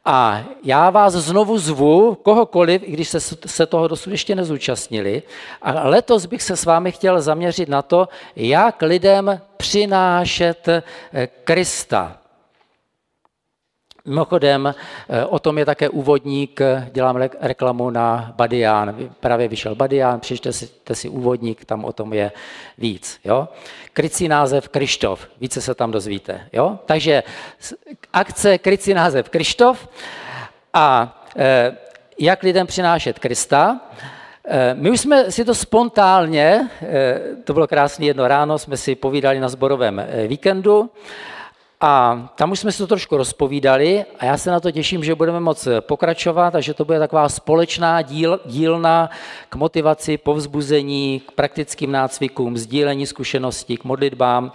A 0.05 0.45
já 0.65 0.91
vás 0.91 1.13
znovu 1.13 1.59
zvu, 1.59 2.15
kohokoliv, 2.15 2.83
i 2.85 2.91
když 2.93 3.09
se, 3.09 3.21
se 3.47 3.67
toho 3.67 3.89
dosud 3.89 4.11
ještě 4.11 4.35
nezúčastnili. 4.35 5.23
A 5.63 5.89
letos 5.89 6.27
bych 6.27 6.43
se 6.43 6.57
s 6.57 6.65
vámi 6.65 6.93
chtěl 6.93 7.21
zaměřit 7.21 7.69
na 7.69 7.83
to, 7.83 8.09
jak 8.37 8.83
lidem 8.83 9.41
přinášet 9.57 10.69
eh, 10.69 10.83
Krista. 11.45 12.18
Mimochodem, 14.09 14.75
eh, 15.09 15.25
o 15.25 15.39
tom 15.39 15.59
je 15.59 15.65
také 15.65 15.89
úvodník, 15.89 16.61
dělám 16.93 17.17
reklamu 17.41 17.91
na 17.91 18.33
Badián. 18.37 18.97
Právě 19.21 19.49
vyšel 19.49 19.75
Badián, 19.75 20.21
přečte 20.21 20.53
si, 20.53 20.69
si 20.93 21.09
úvodník, 21.09 21.65
tam 21.65 21.85
o 21.85 21.93
tom 21.93 22.13
je 22.13 22.33
víc. 22.79 23.21
Jo? 23.25 23.49
Krycí 23.93 24.29
název 24.29 24.69
Krištof, 24.69 25.29
více 25.41 25.61
se 25.61 25.75
tam 25.75 25.91
dozvíte. 25.91 26.41
Jo? 26.53 26.79
Takže 26.87 27.23
akce 28.13 28.59
Krycí 28.59 28.95
název 28.95 29.29
Krištof 29.29 29.89
a 30.75 31.17
eh, 31.37 31.77
jak 32.19 32.43
lidem 32.43 32.67
přinášet 32.67 33.19
Krista. 33.19 33.81
Eh, 34.45 34.75
my 34.75 34.91
už 34.91 35.01
jsme 35.01 35.33
si 35.33 35.45
to 35.45 35.55
spontánně, 35.55 36.69
to 37.45 37.53
bylo 37.53 37.67
krásné 37.67 38.07
jedno 38.07 38.29
ráno, 38.29 38.59
jsme 38.59 38.77
si 38.77 38.95
povídali 38.95 39.41
na 39.41 39.49
zborovém 39.49 40.07
víkendu, 40.27 40.91
a 41.81 42.29
tam 42.37 42.51
už 42.51 42.61
jsme 42.61 42.73
si 42.73 42.79
to 42.79 42.87
trošku 42.87 43.17
rozpovídali 43.17 44.05
a 44.19 44.25
já 44.25 44.39
se 44.39 44.51
na 44.51 44.61
to 44.61 44.71
těším, 44.71 45.05
že 45.05 45.15
budeme 45.15 45.41
moc 45.41 45.69
pokračovat 45.81 46.55
a 46.55 46.61
že 46.61 46.75
to 46.75 46.85
bude 46.85 46.99
taková 46.99 47.29
společná 47.29 48.03
díl, 48.03 48.41
dílna 48.47 49.11
k 49.49 49.57
motivaci, 49.57 50.19
povzbuzení, 50.19 51.23
k 51.29 51.33
praktickým 51.33 51.93
nácvikům, 51.93 52.57
sdílení 52.57 53.07
zkušeností, 53.07 53.77
k 53.77 53.85
modlitbám. 53.85 54.53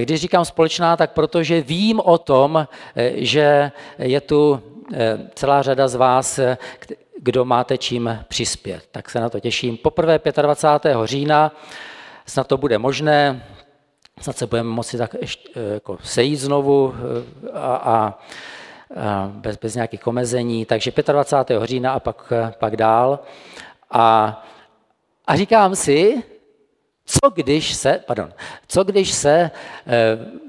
Když 0.00 0.20
říkám 0.20 0.44
společná, 0.44 0.96
tak 0.96 1.12
protože 1.12 1.60
vím 1.60 2.00
o 2.00 2.18
tom, 2.18 2.66
že 3.14 3.72
je 3.98 4.20
tu 4.20 4.60
eh, 4.92 5.18
celá 5.34 5.62
řada 5.62 5.88
z 5.88 5.94
vás, 5.94 6.40
kdo 7.18 7.44
máte 7.44 7.78
čím 7.78 8.18
přispět. 8.28 8.82
Tak 8.90 9.10
se 9.10 9.20
na 9.20 9.28
to 9.28 9.40
těším. 9.40 9.76
Poprvé 9.76 10.20
25. 10.42 10.96
října 11.04 11.52
snad 12.26 12.46
to 12.46 12.56
bude 12.56 12.78
možné, 12.78 13.42
snad 14.20 14.36
se 14.36 14.46
budeme 14.46 14.68
moci 14.68 14.98
tak 14.98 15.14
ještě 15.20 15.50
eh, 15.56 15.74
jako 15.74 15.98
sejít 16.02 16.36
znovu 16.36 16.94
eh, 16.94 17.50
a, 17.52 17.76
a, 17.76 18.18
a 18.96 19.30
bez, 19.34 19.56
bez 19.56 19.74
nějakých 19.74 20.06
omezení. 20.06 20.66
Takže 20.66 20.92
25. 21.12 21.62
října 21.64 21.92
a 21.92 22.00
pak, 22.00 22.32
eh, 22.32 22.52
pak 22.58 22.76
dál. 22.76 23.18
A, 23.90 24.44
a 25.26 25.36
říkám 25.36 25.76
si, 25.76 26.22
co 27.04 27.30
když 27.34 27.74
se, 27.74 28.00
pardon, 28.06 28.32
co 28.68 28.84
když 28.84 29.12
se 29.12 29.50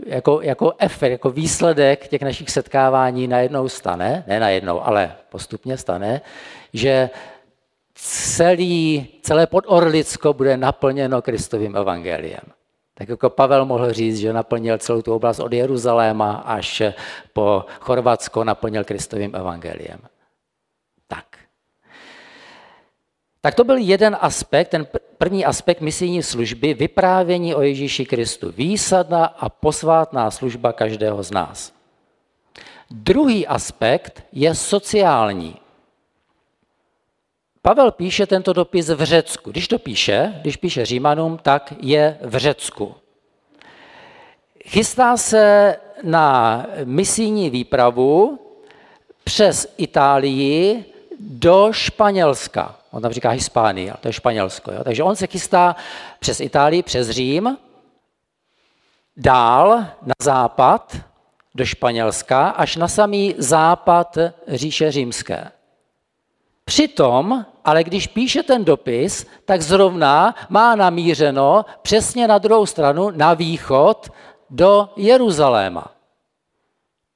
jako, 0.06 0.42
jako 0.42 0.74
efekt, 0.78 1.12
jako 1.12 1.30
výsledek 1.30 2.08
těch 2.08 2.22
našich 2.22 2.50
setkávání 2.50 3.28
najednou 3.28 3.70
stane, 3.70 4.24
ne 4.28 4.40
najednou, 4.40 4.82
ale 4.82 5.16
postupně 5.30 5.78
stane, 5.78 6.22
že 6.74 7.10
celý, 7.96 9.08
celé 9.22 9.48
podorlicko 9.48 10.34
bude 10.34 10.58
naplněno 10.58 11.22
Kristovým 11.22 11.76
evangeliem. 11.76 12.61
Tak 13.02 13.10
jako 13.10 13.30
Pavel 13.30 13.66
mohl 13.66 13.94
říct, 13.94 14.18
že 14.18 14.34
naplnil 14.34 14.78
celou 14.78 15.02
tu 15.02 15.14
oblast 15.14 15.40
od 15.40 15.54
Jeruzaléma 15.54 16.32
až 16.34 16.82
po 17.34 17.66
Chorvatsko, 17.80 18.44
naplnil 18.44 18.84
Kristovým 18.84 19.36
evangeliem. 19.36 20.00
Tak. 21.08 21.26
Tak 23.42 23.56
to 23.56 23.64
byl 23.64 23.78
jeden 23.78 24.18
aspekt, 24.22 24.68
ten 24.68 24.88
první 25.18 25.46
aspekt 25.46 25.82
misijní 25.82 26.24
služby, 26.24 26.74
vyprávění 26.74 27.56
o 27.56 27.62
Ježíši 27.62 28.06
Kristu. 28.06 28.52
Výsadná 28.52 29.26
a 29.26 29.50
posvátná 29.50 30.32
služba 30.32 30.74
každého 30.74 31.24
z 31.24 31.32
nás. 31.32 31.74
Druhý 32.92 33.48
aspekt 33.48 34.24
je 34.32 34.56
sociální. 34.56 35.58
Pavel 37.62 37.92
píše 37.92 38.28
tento 38.28 38.54
dopis 38.54 38.90
v 38.90 39.04
Řecku. 39.04 39.52
Když 39.52 39.68
to 39.68 39.80
píše, 39.80 40.34
když 40.42 40.58
píše 40.58 40.86
Římanům, 40.86 41.38
tak 41.38 41.74
je 41.82 42.18
v 42.22 42.38
Řecku. 42.38 42.96
Chystá 44.66 45.18
se 45.18 45.76
na 46.04 46.66
misijní 46.84 47.50
výpravu 47.50 48.40
přes 49.24 49.74
Itálii 49.78 50.86
do 51.20 51.68
Španělska. 51.72 52.76
On 52.92 53.02
tam 53.02 53.12
říká 53.12 53.30
ale 53.30 53.98
to 54.00 54.08
je 54.08 54.14
Španělsko. 54.14 54.72
Jo? 54.72 54.84
Takže 54.84 55.04
on 55.04 55.16
se 55.16 55.28
chystá 55.28 55.76
přes 56.20 56.40
Itálii, 56.40 56.84
přes 56.84 57.10
Řím, 57.10 57.58
dál 59.18 59.70
na 60.02 60.14
západ 60.22 60.98
do 61.56 61.66
Španělska, 61.66 62.50
až 62.50 62.76
na 62.76 62.88
samý 62.88 63.36
západ 63.38 64.18
říše 64.48 64.92
římské. 64.92 65.52
Přitom, 66.72 67.46
ale 67.66 67.84
když 67.84 68.08
píše 68.08 68.44
ten 68.44 68.66
dopis, 68.66 69.28
tak 69.46 69.62
zrovna 69.62 70.36
má 70.50 70.76
namířeno 70.76 71.66
přesně 71.82 72.28
na 72.28 72.38
druhou 72.38 72.66
stranu, 72.66 73.10
na 73.10 73.34
východ, 73.34 74.10
do 74.50 74.90
Jeruzaléma. 74.96 75.92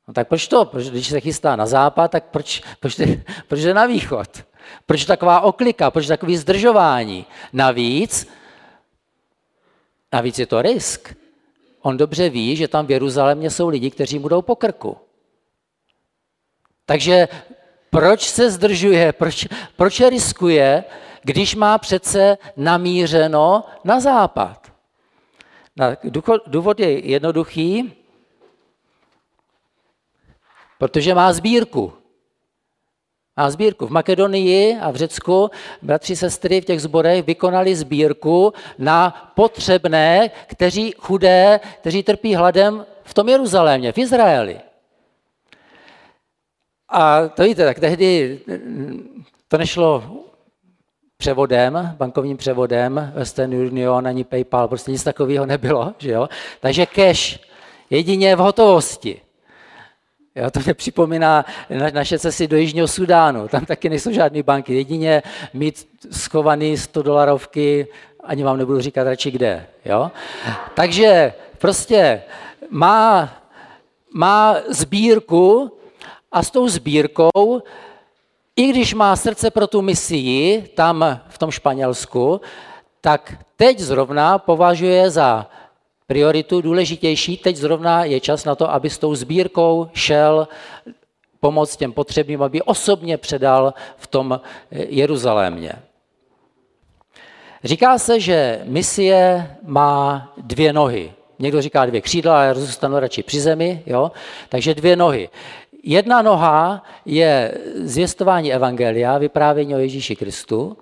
No 0.08 0.14
tak 0.14 0.28
proč 0.28 0.48
to? 0.48 0.66
Proč, 0.66 0.90
když 0.90 1.08
se 1.08 1.20
chystá 1.20 1.56
na 1.56 1.66
západ, 1.66 2.12
tak 2.12 2.24
proč, 2.24 2.62
proč, 2.80 3.00
proč 3.48 3.62
jde 3.62 3.74
na 3.74 3.86
východ? 3.86 4.44
Proč 4.86 5.06
taková 5.06 5.42
oklika? 5.42 5.92
Proč 5.92 6.08
takový 6.08 6.38
zdržování? 6.38 7.26
Navíc, 7.54 8.28
navíc 10.14 10.40
je 10.40 10.46
to 10.46 10.62
risk. 10.62 11.16
On 11.82 11.98
dobře 11.98 12.30
ví, 12.30 12.56
že 12.56 12.68
tam 12.68 12.86
v 12.86 12.92
Jeruzalémě 12.92 13.50
jsou 13.50 13.70
lidi, 13.70 13.92
kteří 13.92 14.20
budou 14.20 14.42
po 14.42 14.56
krku. 14.56 14.98
Takže 16.86 17.28
proč 17.90 18.30
se 18.30 18.52
zdržuje, 18.52 19.14
proč, 19.14 19.48
proč 19.76 20.00
riskuje, 20.00 20.84
když 21.22 21.56
má 21.56 21.78
přece 21.78 22.38
namířeno 22.58 23.64
na 23.84 24.00
západ? 24.00 24.72
Důvod 26.48 26.80
je 26.80 27.08
jednoduchý, 27.08 27.94
protože 30.78 31.16
má 31.16 31.34
sbírku. 31.34 31.94
Má 33.38 33.50
sbírku. 33.50 33.88
V 33.88 33.92
Makedonii 33.92 34.78
a 34.82 34.92
v 34.92 34.96
Řecku 34.96 35.52
bratři 35.82 36.16
sestry 36.16 36.62
v 36.62 36.66
těch 36.66 36.82
zborech 36.82 37.26
vykonali 37.26 37.76
sbírku 37.76 38.54
na 38.78 39.32
potřebné, 39.36 40.32
kteří 40.48 40.94
chudé, 40.98 41.60
kteří 41.82 42.04
trpí 42.04 42.36
hladem 42.36 42.86
v 43.04 43.14
tom 43.14 43.30
Jeruzalémě, 43.30 43.92
v 43.92 43.98
Izraeli. 43.98 44.60
A 46.90 47.28
to 47.28 47.44
víte, 47.44 47.66
tak 47.66 47.80
tehdy 47.80 48.40
to 49.48 49.58
nešlo 49.58 50.04
převodem, 51.18 51.96
bankovním 51.98 52.38
převodem, 52.38 53.12
Western 53.16 53.54
Union 53.54 54.08
ani 54.08 54.24
PayPal, 54.24 54.68
prostě 54.68 54.92
nic 54.92 55.04
takového 55.04 55.46
nebylo, 55.46 55.94
že 55.98 56.12
jo? 56.12 56.30
Takže 56.60 56.86
cash, 56.86 57.40
jedině 57.90 58.36
v 58.36 58.40
hotovosti. 58.40 59.22
Jo, 60.36 60.52
to 60.52 60.60
mě 60.60 60.74
připomíná 60.74 61.46
naše 61.94 62.20
cesty 62.20 62.48
do 62.48 62.58
Jižního 62.58 62.88
Sudánu. 62.88 63.48
Tam 63.48 63.66
taky 63.66 63.90
nejsou 63.90 64.12
žádné 64.12 64.44
banky. 64.44 64.76
Jedině 64.76 65.24
mít 65.54 65.88
schovaný 66.12 66.78
100 66.78 67.02
dolarovky, 67.02 67.88
ani 68.24 68.44
vám 68.44 68.58
nebudu 68.58 68.82
říkat 68.82 69.04
radši 69.04 69.32
kde. 69.32 69.68
Jo? 69.86 70.12
Takže 70.74 71.34
prostě 71.58 72.24
má, 72.70 73.34
má 74.14 74.56
sbírku 74.70 75.75
a 76.36 76.44
s 76.44 76.52
tou 76.52 76.68
sbírkou 76.68 77.62
i 78.56 78.68
když 78.68 78.94
má 78.94 79.16
srdce 79.16 79.52
pro 79.52 79.68
tu 79.68 79.82
misii 79.82 80.62
tam 80.62 81.20
v 81.28 81.38
tom 81.38 81.52
Španělsku, 81.52 82.42
tak 83.02 83.38
teď 83.56 83.80
zrovna 83.80 84.38
považuje 84.38 85.10
za 85.10 85.48
prioritu 86.08 86.62
důležitější, 86.62 87.38
teď 87.38 87.56
zrovna 87.56 88.04
je 88.04 88.20
čas 88.20 88.46
na 88.46 88.56
to, 88.56 88.72
aby 88.72 88.90
s 88.90 88.98
tou 88.98 89.16
sbírkou 89.16 89.90
šel 89.94 90.48
pomoct 91.40 91.78
těm 91.78 91.92
potřebným, 91.92 92.44
aby 92.44 92.62
osobně 92.62 93.18
předal 93.18 93.74
v 93.98 94.08
tom 94.08 94.42
Jeruzalémě. 94.72 95.74
Říká 97.64 97.98
se, 97.98 98.20
že 98.20 98.62
misie 98.64 99.56
má 99.64 100.34
dvě 100.38 100.74
nohy. 100.74 101.14
Někdo 101.40 101.62
říká 101.62 101.86
dvě 101.86 102.02
křídla, 102.02 102.38
ale 102.38 102.46
já 102.46 102.54
zůstanu 102.54 103.00
radši 103.00 103.24
při 103.24 103.42
zemi. 103.42 103.84
Jo? 103.86 104.12
Takže 104.50 104.76
dvě 104.76 104.96
nohy. 104.96 105.30
Jedna 105.88 106.22
noha 106.22 106.84
je 107.06 107.58
zvěstování 107.76 108.54
evangelia, 108.54 109.18
vyprávění 109.18 109.76
o 109.76 109.78
Ježíši 109.78 110.16
Kristu, 110.16 110.78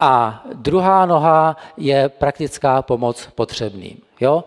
a 0.00 0.44
druhá 0.54 1.06
noha 1.06 1.56
je 1.76 2.08
praktická 2.08 2.82
pomoc 2.82 3.28
potřebným. 3.34 3.98
Jo? 4.20 4.44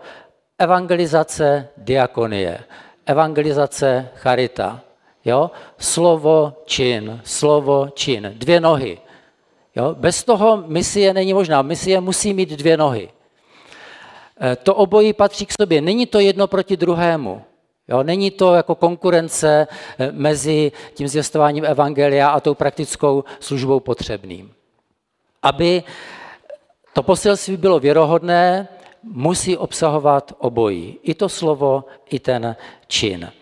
Evangelizace 0.58 1.68
diakonie, 1.76 2.58
evangelizace 3.06 4.08
charita, 4.14 4.80
jo? 5.24 5.50
slovo, 5.78 6.52
čin, 6.64 7.20
slovo, 7.24 7.88
čin, 7.94 8.32
dvě 8.36 8.60
nohy. 8.60 8.98
Jo? 9.76 9.94
Bez 9.98 10.24
toho 10.24 10.62
misie 10.66 11.14
není 11.14 11.34
možná. 11.34 11.62
Misie 11.62 12.00
musí 12.00 12.34
mít 12.34 12.48
dvě 12.48 12.76
nohy. 12.76 13.08
Eh, 14.40 14.56
to 14.56 14.74
obojí 14.74 15.12
patří 15.12 15.46
k 15.46 15.52
sobě. 15.60 15.80
Není 15.80 16.06
to 16.06 16.20
jedno 16.20 16.46
proti 16.46 16.76
druhému. 16.76 17.42
Jo, 17.90 18.02
není 18.02 18.30
to 18.30 18.54
jako 18.54 18.74
konkurence 18.74 19.68
eh, 19.98 20.12
mezi 20.12 20.72
tím 20.94 21.08
zvěstováním 21.08 21.64
evangelia 21.64 22.28
a 22.28 22.40
tou 22.40 22.54
praktickou 22.54 23.24
službou 23.40 23.80
potřebným. 23.80 24.52
Aby 25.42 25.82
to 26.92 27.02
poselství 27.02 27.56
bylo 27.56 27.80
věrohodné, 27.80 28.68
musí 29.02 29.56
obsahovat 29.56 30.32
obojí. 30.38 30.98
I 31.02 31.14
to 31.14 31.28
slovo, 31.28 31.84
i 32.10 32.18
ten 32.18 32.56
čin. 32.86 33.32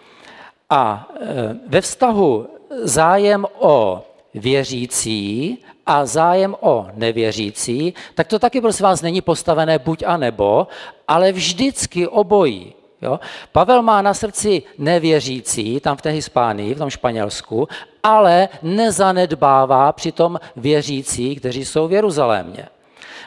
A 0.71 1.09
eh, 1.21 1.25
ve 1.67 1.81
vztahu 1.81 2.47
zájem 2.83 3.47
o 3.59 4.03
věřící 4.35 5.59
a 5.87 6.07
zájem 6.07 6.57
o 6.61 6.87
nevěřící, 6.95 7.95
tak 8.15 8.27
to 8.29 8.39
taky 8.39 8.61
prosím 8.61 8.85
vás 8.85 9.03
není 9.03 9.21
postavené 9.21 9.79
buď 9.79 10.03
a 10.07 10.17
nebo, 10.17 10.67
ale 11.09 11.33
vždycky 11.33 12.09
obojí. 12.09 12.78
Jo? 13.03 13.21
Pavel 13.53 13.83
má 13.83 14.03
na 14.03 14.15
srdci 14.15 14.63
nevěřící, 14.79 15.81
tam 15.81 15.97
v 15.97 16.03
té 16.03 16.11
Hispánii, 16.11 16.75
v 16.75 16.79
tom 16.79 16.91
Španělsku, 16.91 17.69
ale 18.03 18.49
nezanedbává 18.63 19.93
přitom 19.93 20.41
věřící, 20.57 21.37
kteří 21.37 21.65
jsou 21.65 21.89
v 21.89 21.93
Jeruzalémě. 21.93 22.69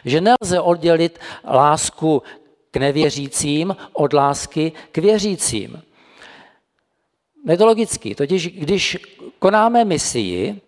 Že 0.06 0.22
nelze 0.22 0.60
oddělit 0.62 1.20
lásku 1.48 2.24
k 2.72 2.78
nevěřícím 2.78 3.76
od 3.94 4.14
lásky 4.14 4.72
k 4.92 4.98
věřícím. 4.98 5.82
Je 7.50 7.58
to 7.58 7.66
logicky, 7.66 8.16
totiž 8.16 8.48
když 8.48 8.98
konáme 9.40 9.86
misii, 9.86 10.62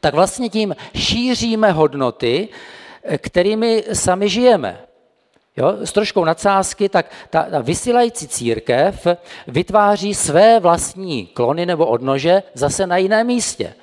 tak 0.00 0.14
vlastně 0.14 0.48
tím 0.48 0.76
šíříme 0.94 1.72
hodnoty, 1.72 2.48
kterými 3.18 3.84
sami 3.92 4.28
žijeme. 4.28 4.80
Jo, 5.56 5.76
s 5.80 5.92
troškou 5.92 6.24
nadsázky, 6.24 6.88
tak 6.88 7.06
ta, 7.30 7.42
ta 7.42 7.60
vysílající 7.60 8.28
církev 8.28 9.06
vytváří 9.46 10.14
své 10.14 10.60
vlastní 10.60 11.26
klony 11.26 11.66
nebo 11.66 11.86
odnože 11.86 12.42
zase 12.54 12.86
na 12.86 12.96
jiném 12.96 13.26
místě. 13.26 13.74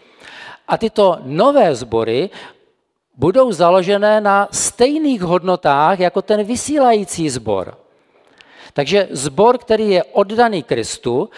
A 0.68 0.78
tyto 0.78 1.18
nové 1.24 1.76
sbory 1.76 2.30
budou 3.18 3.52
založené 3.52 4.22
na 4.22 4.48
stejných 4.52 5.22
hodnotách 5.22 6.00
jako 6.00 6.22
ten 6.22 6.44
vysílající 6.44 7.30
sbor. 7.30 7.78
Takže 8.74 9.08
sbor, 9.12 9.58
který 9.58 9.90
je 9.90 10.04
oddaný 10.04 10.64
Kristu, 10.64 11.30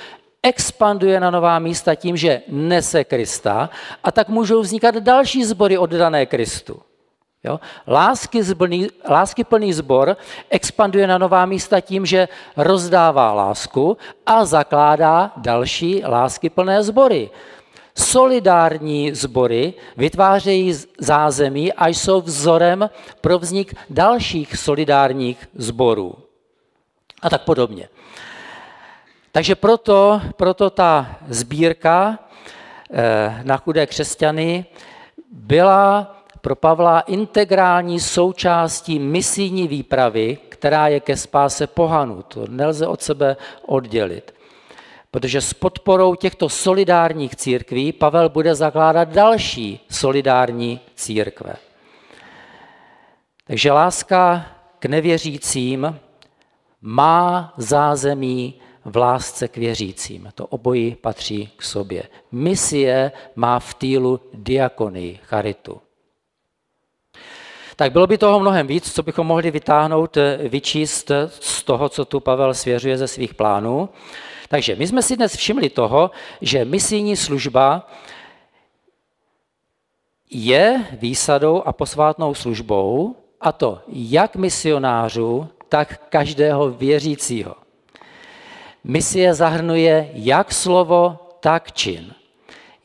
expanduje 0.43 1.19
na 1.19 1.31
nová 1.31 1.59
místa 1.59 1.95
tím, 1.95 2.17
že 2.17 2.41
nese 2.47 3.03
Krista 3.03 3.69
a 4.03 4.11
tak 4.11 4.29
můžou 4.29 4.61
vznikat 4.61 4.95
další 4.95 5.45
sbory 5.45 5.77
oddané 5.77 6.25
Kristu. 6.25 6.81
Jo? 7.43 7.59
Lásky, 7.87 8.43
zblný, 8.43 8.87
lásky 9.09 9.43
plný 9.43 9.73
sbor 9.73 10.17
expanduje 10.49 11.07
na 11.07 11.17
nová 11.17 11.45
místa 11.45 11.81
tím, 11.81 12.05
že 12.05 12.27
rozdává 12.57 13.33
lásku 13.33 13.97
a 14.25 14.45
zakládá 14.45 15.31
další 15.37 16.03
lásky 16.05 16.49
plné 16.49 16.83
sbory. 16.83 17.29
Solidární 17.95 19.15
sbory 19.15 19.73
vytvářejí 19.97 20.73
zázemí 20.99 21.73
a 21.73 21.87
jsou 21.87 22.21
vzorem 22.21 22.89
pro 23.21 23.39
vznik 23.39 23.75
dalších 23.89 24.57
solidárních 24.57 25.49
sborů. 25.55 26.15
A 27.21 27.29
tak 27.29 27.41
podobně. 27.41 27.89
Takže 29.31 29.55
proto, 29.55 30.21
proto 30.37 30.69
ta 30.69 31.15
sbírka 31.27 32.19
eh, 32.93 33.41
na 33.43 33.57
chudé 33.57 33.87
křesťany 33.87 34.65
byla 35.31 36.20
pro 36.41 36.55
Pavla 36.55 36.99
integrální 36.99 37.99
součástí 37.99 38.99
misijní 38.99 39.67
výpravy, 39.67 40.37
která 40.49 40.87
je 40.87 40.99
ke 40.99 41.17
spáse 41.17 41.67
pohanu. 41.67 42.21
To 42.21 42.45
nelze 42.49 42.87
od 42.87 43.01
sebe 43.01 43.37
oddělit. 43.65 44.33
Protože 45.11 45.41
s 45.41 45.53
podporou 45.53 46.15
těchto 46.15 46.49
solidárních 46.49 47.35
církví 47.35 47.91
Pavel 47.91 48.29
bude 48.29 48.55
zakládat 48.55 49.09
další 49.09 49.79
solidární 49.89 50.79
církve. 50.95 51.53
Takže 53.47 53.71
láska 53.71 54.45
k 54.79 54.85
nevěřícím 54.85 55.99
má 56.81 57.53
zázemí 57.57 58.53
v 58.85 58.97
lásce 58.97 59.47
k 59.47 59.57
věřícím. 59.57 60.29
To 60.35 60.47
obojí 60.47 60.95
patří 60.95 61.49
k 61.57 61.63
sobě. 61.63 62.03
Misie 62.31 63.11
má 63.35 63.59
v 63.59 63.73
týlu 63.73 64.19
diakonii, 64.33 65.19
charitu. 65.23 65.81
Tak 67.75 67.91
bylo 67.91 68.07
by 68.07 68.17
toho 68.17 68.39
mnohem 68.39 68.67
víc, 68.67 68.93
co 68.93 69.03
bychom 69.03 69.27
mohli 69.27 69.51
vytáhnout, 69.51 70.17
vyčíst 70.37 71.11
z 71.27 71.63
toho, 71.63 71.89
co 71.89 72.05
tu 72.05 72.19
Pavel 72.19 72.53
svěřuje 72.53 72.97
ze 72.97 73.07
svých 73.07 73.33
plánů. 73.33 73.89
Takže 74.49 74.75
my 74.75 74.87
jsme 74.87 75.01
si 75.01 75.17
dnes 75.17 75.35
všimli 75.35 75.69
toho, 75.69 76.11
že 76.41 76.65
misijní 76.65 77.15
služba 77.15 77.87
je 80.29 80.87
výsadou 80.91 81.63
a 81.65 81.73
posvátnou 81.73 82.33
službou, 82.33 83.15
a 83.41 83.51
to 83.51 83.81
jak 83.87 84.35
misionářů, 84.35 85.47
tak 85.69 86.01
každého 86.09 86.69
věřícího. 86.69 87.55
Misie 88.83 89.33
zahrnuje 89.33 90.09
jak 90.13 90.53
slovo, 90.53 91.19
tak 91.39 91.71
čin. 91.71 92.13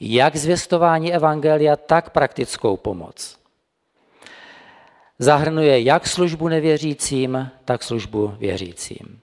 Jak 0.01 0.37
zvěstování 0.37 1.15
evangelia, 1.15 1.77
tak 1.77 2.11
praktickou 2.11 2.77
pomoc. 2.77 3.37
Zahrnuje 5.19 5.81
jak 5.81 6.07
službu 6.07 6.49
nevěřícím, 6.49 7.51
tak 7.65 7.83
službu 7.83 8.35
věřícím. 8.39 9.21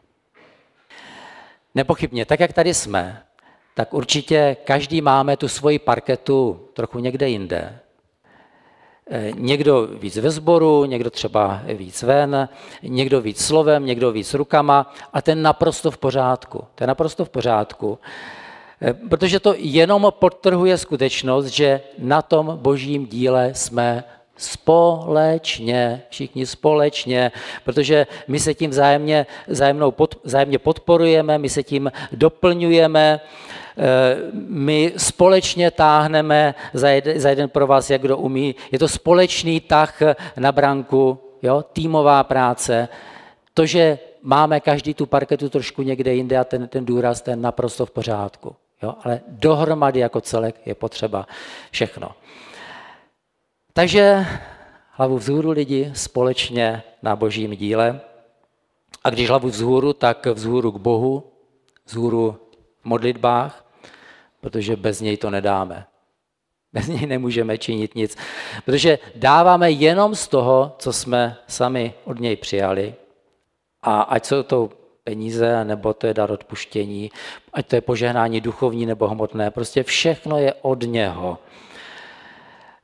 Nepochybně, 1.75 2.25
tak 2.25 2.39
jak 2.39 2.53
tady 2.53 2.73
jsme, 2.73 3.23
tak 3.75 3.93
určitě 3.93 4.57
každý 4.63 5.01
máme 5.01 5.37
tu 5.37 5.47
svoji 5.47 5.79
parketu 5.79 6.69
trochu 6.73 6.99
někde 6.99 7.29
jinde. 7.29 7.79
Eh, 9.09 9.31
někdo 9.35 9.87
víc 9.87 10.17
ve 10.17 10.31
sboru, 10.31 10.85
někdo 10.85 11.09
třeba 11.09 11.61
víc 11.73 12.03
ven, 12.03 12.49
někdo 12.83 13.21
víc 13.21 13.45
slovem, 13.45 13.85
někdo 13.85 14.11
víc 14.11 14.33
rukama 14.33 14.93
a 15.13 15.21
ten 15.21 15.41
naprosto 15.41 15.91
v 15.91 15.97
pořádku. 15.97 16.63
Je 16.81 16.87
naprosto 16.87 17.25
v 17.25 17.29
pořádku, 17.29 17.99
eh, 18.81 18.93
protože 18.93 19.39
to 19.39 19.53
jenom 19.57 20.07
podtrhuje 20.19 20.77
skutečnost, 20.77 21.45
že 21.45 21.81
na 21.97 22.21
tom 22.21 22.57
božím 22.61 23.05
díle 23.05 23.53
jsme 23.53 24.03
společně, 24.37 26.03
všichni 26.09 26.45
společně, 26.45 27.31
protože 27.63 28.07
my 28.27 28.39
se 28.39 28.53
tím 28.53 28.69
vzájemně, 28.69 29.25
vzájemnou 29.47 29.91
pod, 29.91 30.15
vzájemně 30.23 30.59
podporujeme, 30.59 31.37
my 31.37 31.49
se 31.49 31.63
tím 31.63 31.91
doplňujeme, 32.11 33.19
Eh, 33.77 34.17
my 34.33 34.93
společně 34.97 35.71
táhneme 35.71 36.55
za 36.73 36.89
jeden, 36.89 37.19
za 37.19 37.29
jeden 37.29 37.49
pro 37.49 37.67
vás, 37.67 37.89
jak 37.89 38.01
kdo 38.01 38.17
umí. 38.17 38.55
Je 38.71 38.79
to 38.79 38.87
společný 38.87 39.59
tah 39.59 39.99
na 40.37 40.51
branku, 40.51 41.19
jo? 41.41 41.63
týmová 41.73 42.23
práce. 42.23 42.89
To, 43.53 43.65
že 43.65 43.99
máme 44.21 44.59
každý 44.59 44.93
tu 44.93 45.05
parketu 45.05 45.49
trošku 45.49 45.81
někde 45.81 46.13
jinde 46.13 46.37
a 46.37 46.43
ten, 46.43 46.67
ten 46.67 46.85
důraz, 46.85 47.21
ten 47.21 47.41
naprosto 47.41 47.85
v 47.85 47.91
pořádku. 47.91 48.55
Jo? 48.83 48.95
Ale 49.03 49.21
dohromady 49.27 49.99
jako 49.99 50.21
celek 50.21 50.55
je 50.65 50.75
potřeba 50.75 51.27
všechno. 51.71 52.09
Takže 53.75 54.25
hlavu 54.91 55.17
vzhůru 55.17 55.51
lidi 55.51 55.91
společně 55.95 56.83
na 57.01 57.15
božím 57.15 57.51
díle. 57.51 58.01
A 59.03 59.09
když 59.09 59.29
hlavu 59.29 59.47
vzhůru, 59.47 59.93
tak 59.93 60.25
vzhůru 60.25 60.71
k 60.71 60.77
Bohu, 60.77 61.23
vzhůru 61.85 62.37
v 62.81 62.85
modlitbách, 62.85 63.65
protože 64.41 64.75
bez 64.75 65.01
něj 65.01 65.17
to 65.17 65.29
nedáme. 65.29 65.85
Bez 66.73 66.87
něj 66.87 67.05
nemůžeme 67.07 67.57
činit 67.57 67.95
nic, 67.95 68.17
protože 68.65 68.99
dáváme 69.15 69.71
jenom 69.71 70.15
z 70.15 70.27
toho, 70.27 70.75
co 70.79 70.93
jsme 70.93 71.37
sami 71.47 71.93
od 72.05 72.19
něj 72.19 72.35
přijali. 72.35 72.95
A 73.81 74.01
ať 74.01 74.25
jsou 74.25 74.43
to 74.43 74.69
peníze, 75.03 75.65
nebo 75.65 75.93
to 75.93 76.07
je 76.07 76.13
dar 76.13 76.31
odpuštění, 76.31 77.11
ať 77.53 77.67
to 77.67 77.75
je 77.75 77.81
požehnání 77.81 78.41
duchovní 78.41 78.85
nebo 78.85 79.07
hmotné, 79.07 79.51
prostě 79.51 79.83
všechno 79.83 80.37
je 80.37 80.53
od 80.61 80.83
něho. 80.83 81.37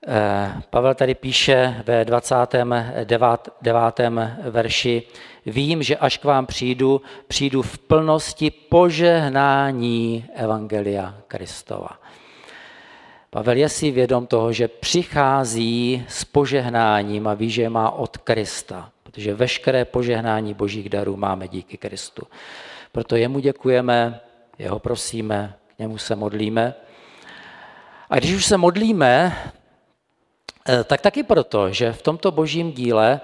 Eh, 0.07 0.61
Pavel 0.69 0.95
tady 0.95 1.15
píše 1.15 1.83
ve 1.85 2.05
29. 2.05 4.37
verši, 4.41 5.03
vím, 5.45 5.83
že 5.83 5.97
až 5.97 6.17
k 6.17 6.23
vám 6.23 6.45
přijdu, 6.45 7.01
přijdu 7.27 7.61
v 7.61 7.77
plnosti 7.77 8.51
požehnání 8.51 10.25
Evangelia 10.35 11.15
Kristova. 11.27 11.89
Pavel 13.29 13.57
je 13.57 13.69
si 13.69 13.91
vědom 13.91 14.27
toho, 14.27 14.53
že 14.53 14.67
přichází 14.67 16.05
s 16.07 16.25
požehnáním 16.25 17.27
a 17.27 17.33
ví, 17.33 17.49
že 17.49 17.69
má 17.69 17.91
od 17.91 18.17
Krista, 18.17 18.89
protože 19.03 19.33
veškeré 19.33 19.85
požehnání 19.85 20.53
božích 20.53 20.89
darů 20.89 21.17
máme 21.17 21.47
díky 21.47 21.77
Kristu. 21.77 22.23
Proto 22.91 23.15
jemu 23.15 23.39
děkujeme, 23.39 24.19
jeho 24.59 24.79
prosíme, 24.79 25.53
k 25.75 25.79
němu 25.79 25.97
se 25.97 26.15
modlíme. 26.15 26.73
A 28.09 28.17
když 28.17 28.33
už 28.33 28.45
se 28.45 28.57
modlíme, 28.57 29.35
tak 30.83 31.01
taky 31.01 31.23
proto, 31.23 31.71
že 31.71 31.93
v 31.93 32.01
tomto 32.01 32.31
božím 32.31 32.71
díle 32.71 33.21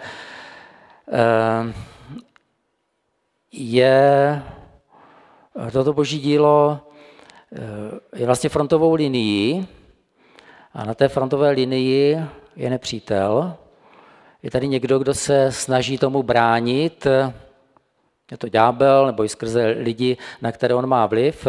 eh, 1.12 1.74
je 3.52 4.42
toto 5.72 5.94
boží 5.94 6.20
dílo 6.20 6.80
je 8.16 8.26
vlastně 8.26 8.50
frontovou 8.50 8.94
linií 8.94 9.68
a 10.74 10.86
na 10.86 10.94
té 10.94 11.08
frontové 11.08 11.50
linii 11.50 12.20
je 12.56 12.70
nepřítel. 12.70 13.54
Je 14.44 14.52
tady 14.52 14.68
někdo, 14.68 15.00
kdo 15.00 15.14
se 15.14 15.52
snaží 15.52 15.98
tomu 15.98 16.24
bránit, 16.24 17.08
je 18.32 18.38
to 18.38 18.50
ďábel 18.50 19.06
nebo 19.06 19.24
i 19.24 19.30
skrze 19.30 19.66
lidi, 19.66 20.18
na 20.42 20.52
které 20.52 20.76
on 20.76 20.88
má 20.88 21.06
vliv. 21.06 21.48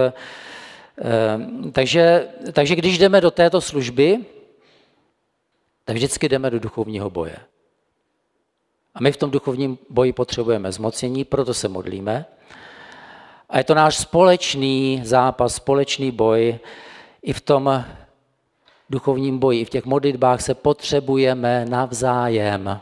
Takže, 1.72 2.28
takže 2.52 2.76
když 2.76 2.98
jdeme 2.98 3.20
do 3.20 3.30
této 3.30 3.60
služby, 3.60 4.18
tak 5.86 5.96
vždycky 5.96 6.28
jdeme 6.28 6.50
do 6.50 6.60
duchovního 6.60 7.10
boje. 7.10 7.36
A 8.94 9.00
my 9.00 9.12
v 9.12 9.16
tom 9.16 9.30
duchovním 9.30 9.78
boji 9.90 10.12
potřebujeme 10.12 10.72
zmocnění, 10.72 11.24
proto 11.24 11.54
se 11.54 11.68
modlíme. 11.68 12.26
A 13.48 13.58
je 13.58 13.64
to 13.64 13.74
náš 13.74 13.96
společný 13.96 15.00
zápas, 15.04 15.54
společný 15.54 16.10
boj. 16.10 16.58
I 17.22 17.32
v 17.32 17.40
tom 17.40 17.84
duchovním 18.90 19.38
boji, 19.38 19.60
i 19.60 19.64
v 19.64 19.70
těch 19.70 19.84
modlitbách 19.84 20.40
se 20.40 20.54
potřebujeme 20.54 21.64
navzájem. 21.64 22.80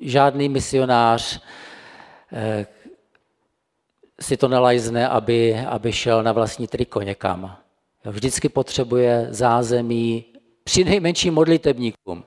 Žádný 0.00 0.48
misionář 0.48 1.42
eh, 2.32 2.66
si 4.20 4.36
to 4.36 4.48
nelajzne, 4.48 5.08
aby, 5.08 5.58
aby 5.58 5.92
šel 5.92 6.22
na 6.22 6.32
vlastní 6.32 6.66
triko 6.68 7.02
někam. 7.02 7.56
Vždycky 8.04 8.48
potřebuje 8.48 9.26
zázemí 9.30 10.24
při 10.64 10.84
nejmenším 10.84 11.34
modlitebníkům. 11.34 12.24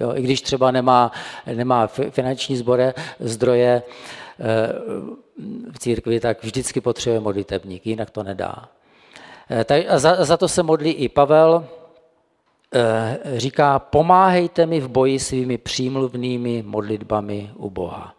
Jo, 0.00 0.12
I 0.14 0.22
když 0.22 0.40
třeba 0.40 0.70
nemá, 0.70 1.12
nemá 1.54 1.86
finanční 1.86 2.56
zbore, 2.56 2.94
zdroje 3.20 3.82
eh, 4.40 4.68
v 5.72 5.78
církvi, 5.78 6.20
tak 6.20 6.44
vždycky 6.44 6.80
potřebuje 6.80 7.20
modlitebník, 7.20 7.86
jinak 7.86 8.10
to 8.10 8.22
nedá. 8.22 8.68
Eh, 9.50 9.86
a 9.88 9.98
za, 9.98 10.24
za 10.24 10.36
to 10.36 10.48
se 10.48 10.62
modlí 10.62 10.90
i 10.90 11.08
Pavel, 11.08 11.68
eh, 12.74 13.18
říká, 13.36 13.78
pomáhejte 13.78 14.66
mi 14.66 14.80
v 14.80 14.88
boji 14.88 15.18
svými 15.18 15.58
přímluvnými 15.58 16.62
modlitbami 16.62 17.50
u 17.54 17.70
Boha. 17.70 18.14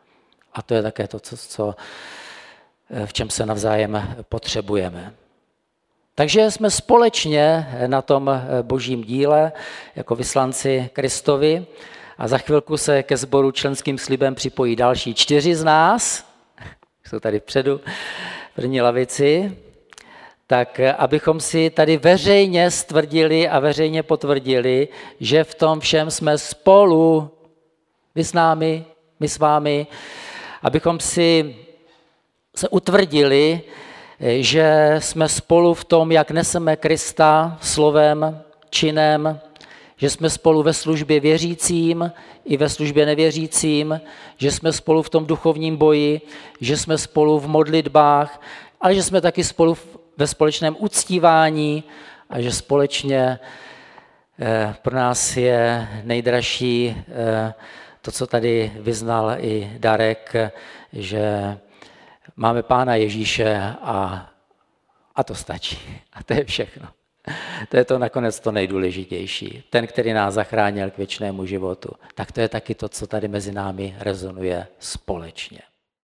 A 0.54 0.62
to 0.62 0.74
je 0.74 0.82
také 0.82 1.08
to, 1.08 1.20
co, 1.20 1.38
co, 1.38 1.76
v 3.06 3.14
čem 3.14 3.30
se 3.30 3.46
navzájem 3.46 4.16
potřebujeme. 4.30 5.14
Takže 6.20 6.52
jsme 6.52 6.72
společně 6.72 7.68
na 7.88 8.02
tom 8.02 8.42
božím 8.62 9.04
díle 9.04 9.52
jako 9.96 10.16
vyslanci 10.16 10.90
Kristovi. 10.94 11.66
A 12.18 12.28
za 12.28 12.38
chvilku 12.38 12.78
se 12.78 13.04
ke 13.04 13.18
sboru 13.18 13.52
členským 13.52 13.98
slibem 13.98 14.36
připojí 14.36 14.76
další 14.76 15.14
čtyři 15.14 15.56
z 15.56 15.64
nás, 15.64 16.26
jsou 17.08 17.20
tady 17.20 17.40
vpředu, 17.40 17.82
první 18.56 18.82
lavici, 18.82 19.58
tak 20.48 20.80
abychom 20.98 21.40
si 21.40 21.70
tady 21.70 21.98
veřejně 21.98 22.72
stvrdili 22.72 23.50
a 23.50 23.60
veřejně 23.60 24.04
potvrdili, 24.04 24.88
že 25.20 25.44
v 25.44 25.56
tom 25.56 25.80
všem 25.80 26.12
jsme 26.12 26.38
spolu, 26.38 27.32
vy 28.16 28.24
s 28.24 28.34
námi, 28.34 28.86
my 29.20 29.30
s 29.30 29.40
vámi, 29.40 29.88
abychom 30.62 31.00
si 31.00 31.56
se 32.56 32.70
utvrdili, 32.70 33.62
že 34.20 34.96
jsme 35.00 35.30
spolu 35.30 35.74
v 35.74 35.86
tom, 35.86 36.12
jak 36.12 36.32
neseme 36.32 36.76
Krista 36.76 37.58
slovem, 37.62 38.42
činem, 38.70 39.40
že 39.98 40.10
jsme 40.10 40.30
spolu 40.30 40.64
ve 40.64 40.74
službě 40.74 41.20
věřícím 41.20 42.12
i 42.46 42.58
ve 42.58 42.70
službě 42.70 43.06
nevěřícím, 43.06 44.02
že 44.38 44.52
jsme 44.52 44.74
spolu 44.74 45.02
v 45.02 45.10
tom 45.10 45.26
duchovním 45.26 45.78
boji, 45.78 46.22
že 46.62 46.78
jsme 46.78 46.98
spolu 46.98 47.40
v 47.40 47.48
modlitbách, 47.48 48.42
ale 48.82 48.96
že 48.96 49.04
jsme 49.04 49.22
taky 49.22 49.44
spolu 49.44 49.78
ve 50.18 50.28
společném 50.28 50.76
uctívání 50.80 51.84
a 52.30 52.42
že 52.42 52.52
společně 52.52 53.40
eh, 54.40 54.76
pro 54.82 54.96
nás 54.96 55.38
je 55.38 55.88
nejdražší 56.04 56.96
eh, 56.98 57.54
to, 58.02 58.12
co 58.12 58.28
tady 58.28 58.72
vyznal 58.76 59.36
i 59.40 59.72
Darek, 59.78 60.36
že 60.94 61.58
Máme 62.40 62.64
Pána 62.64 62.96
Ježíše 62.96 63.58
a, 63.82 64.30
a 65.16 65.24
to 65.24 65.36
stačí. 65.36 66.02
A 66.14 66.24
to 66.24 66.34
je 66.34 66.46
všechno. 66.46 66.88
To 67.70 67.78
je 67.78 67.86
to 67.86 68.00
nakonec 68.00 68.40
to 68.40 68.52
nejdůležitější. 68.52 69.64
Ten, 69.70 69.88
který 69.88 70.14
nás 70.14 70.34
zachránil 70.34 70.92
k 70.92 70.98
věčnému 70.98 71.46
životu. 71.46 71.90
Tak 72.16 72.32
to 72.32 72.42
je 72.42 72.50
taky 72.50 72.76
to, 72.76 72.90
co 72.90 73.08
tady 73.08 73.28
mezi 73.28 73.52
námi 73.52 73.96
rezonuje 74.00 74.68
společně. 74.80 75.60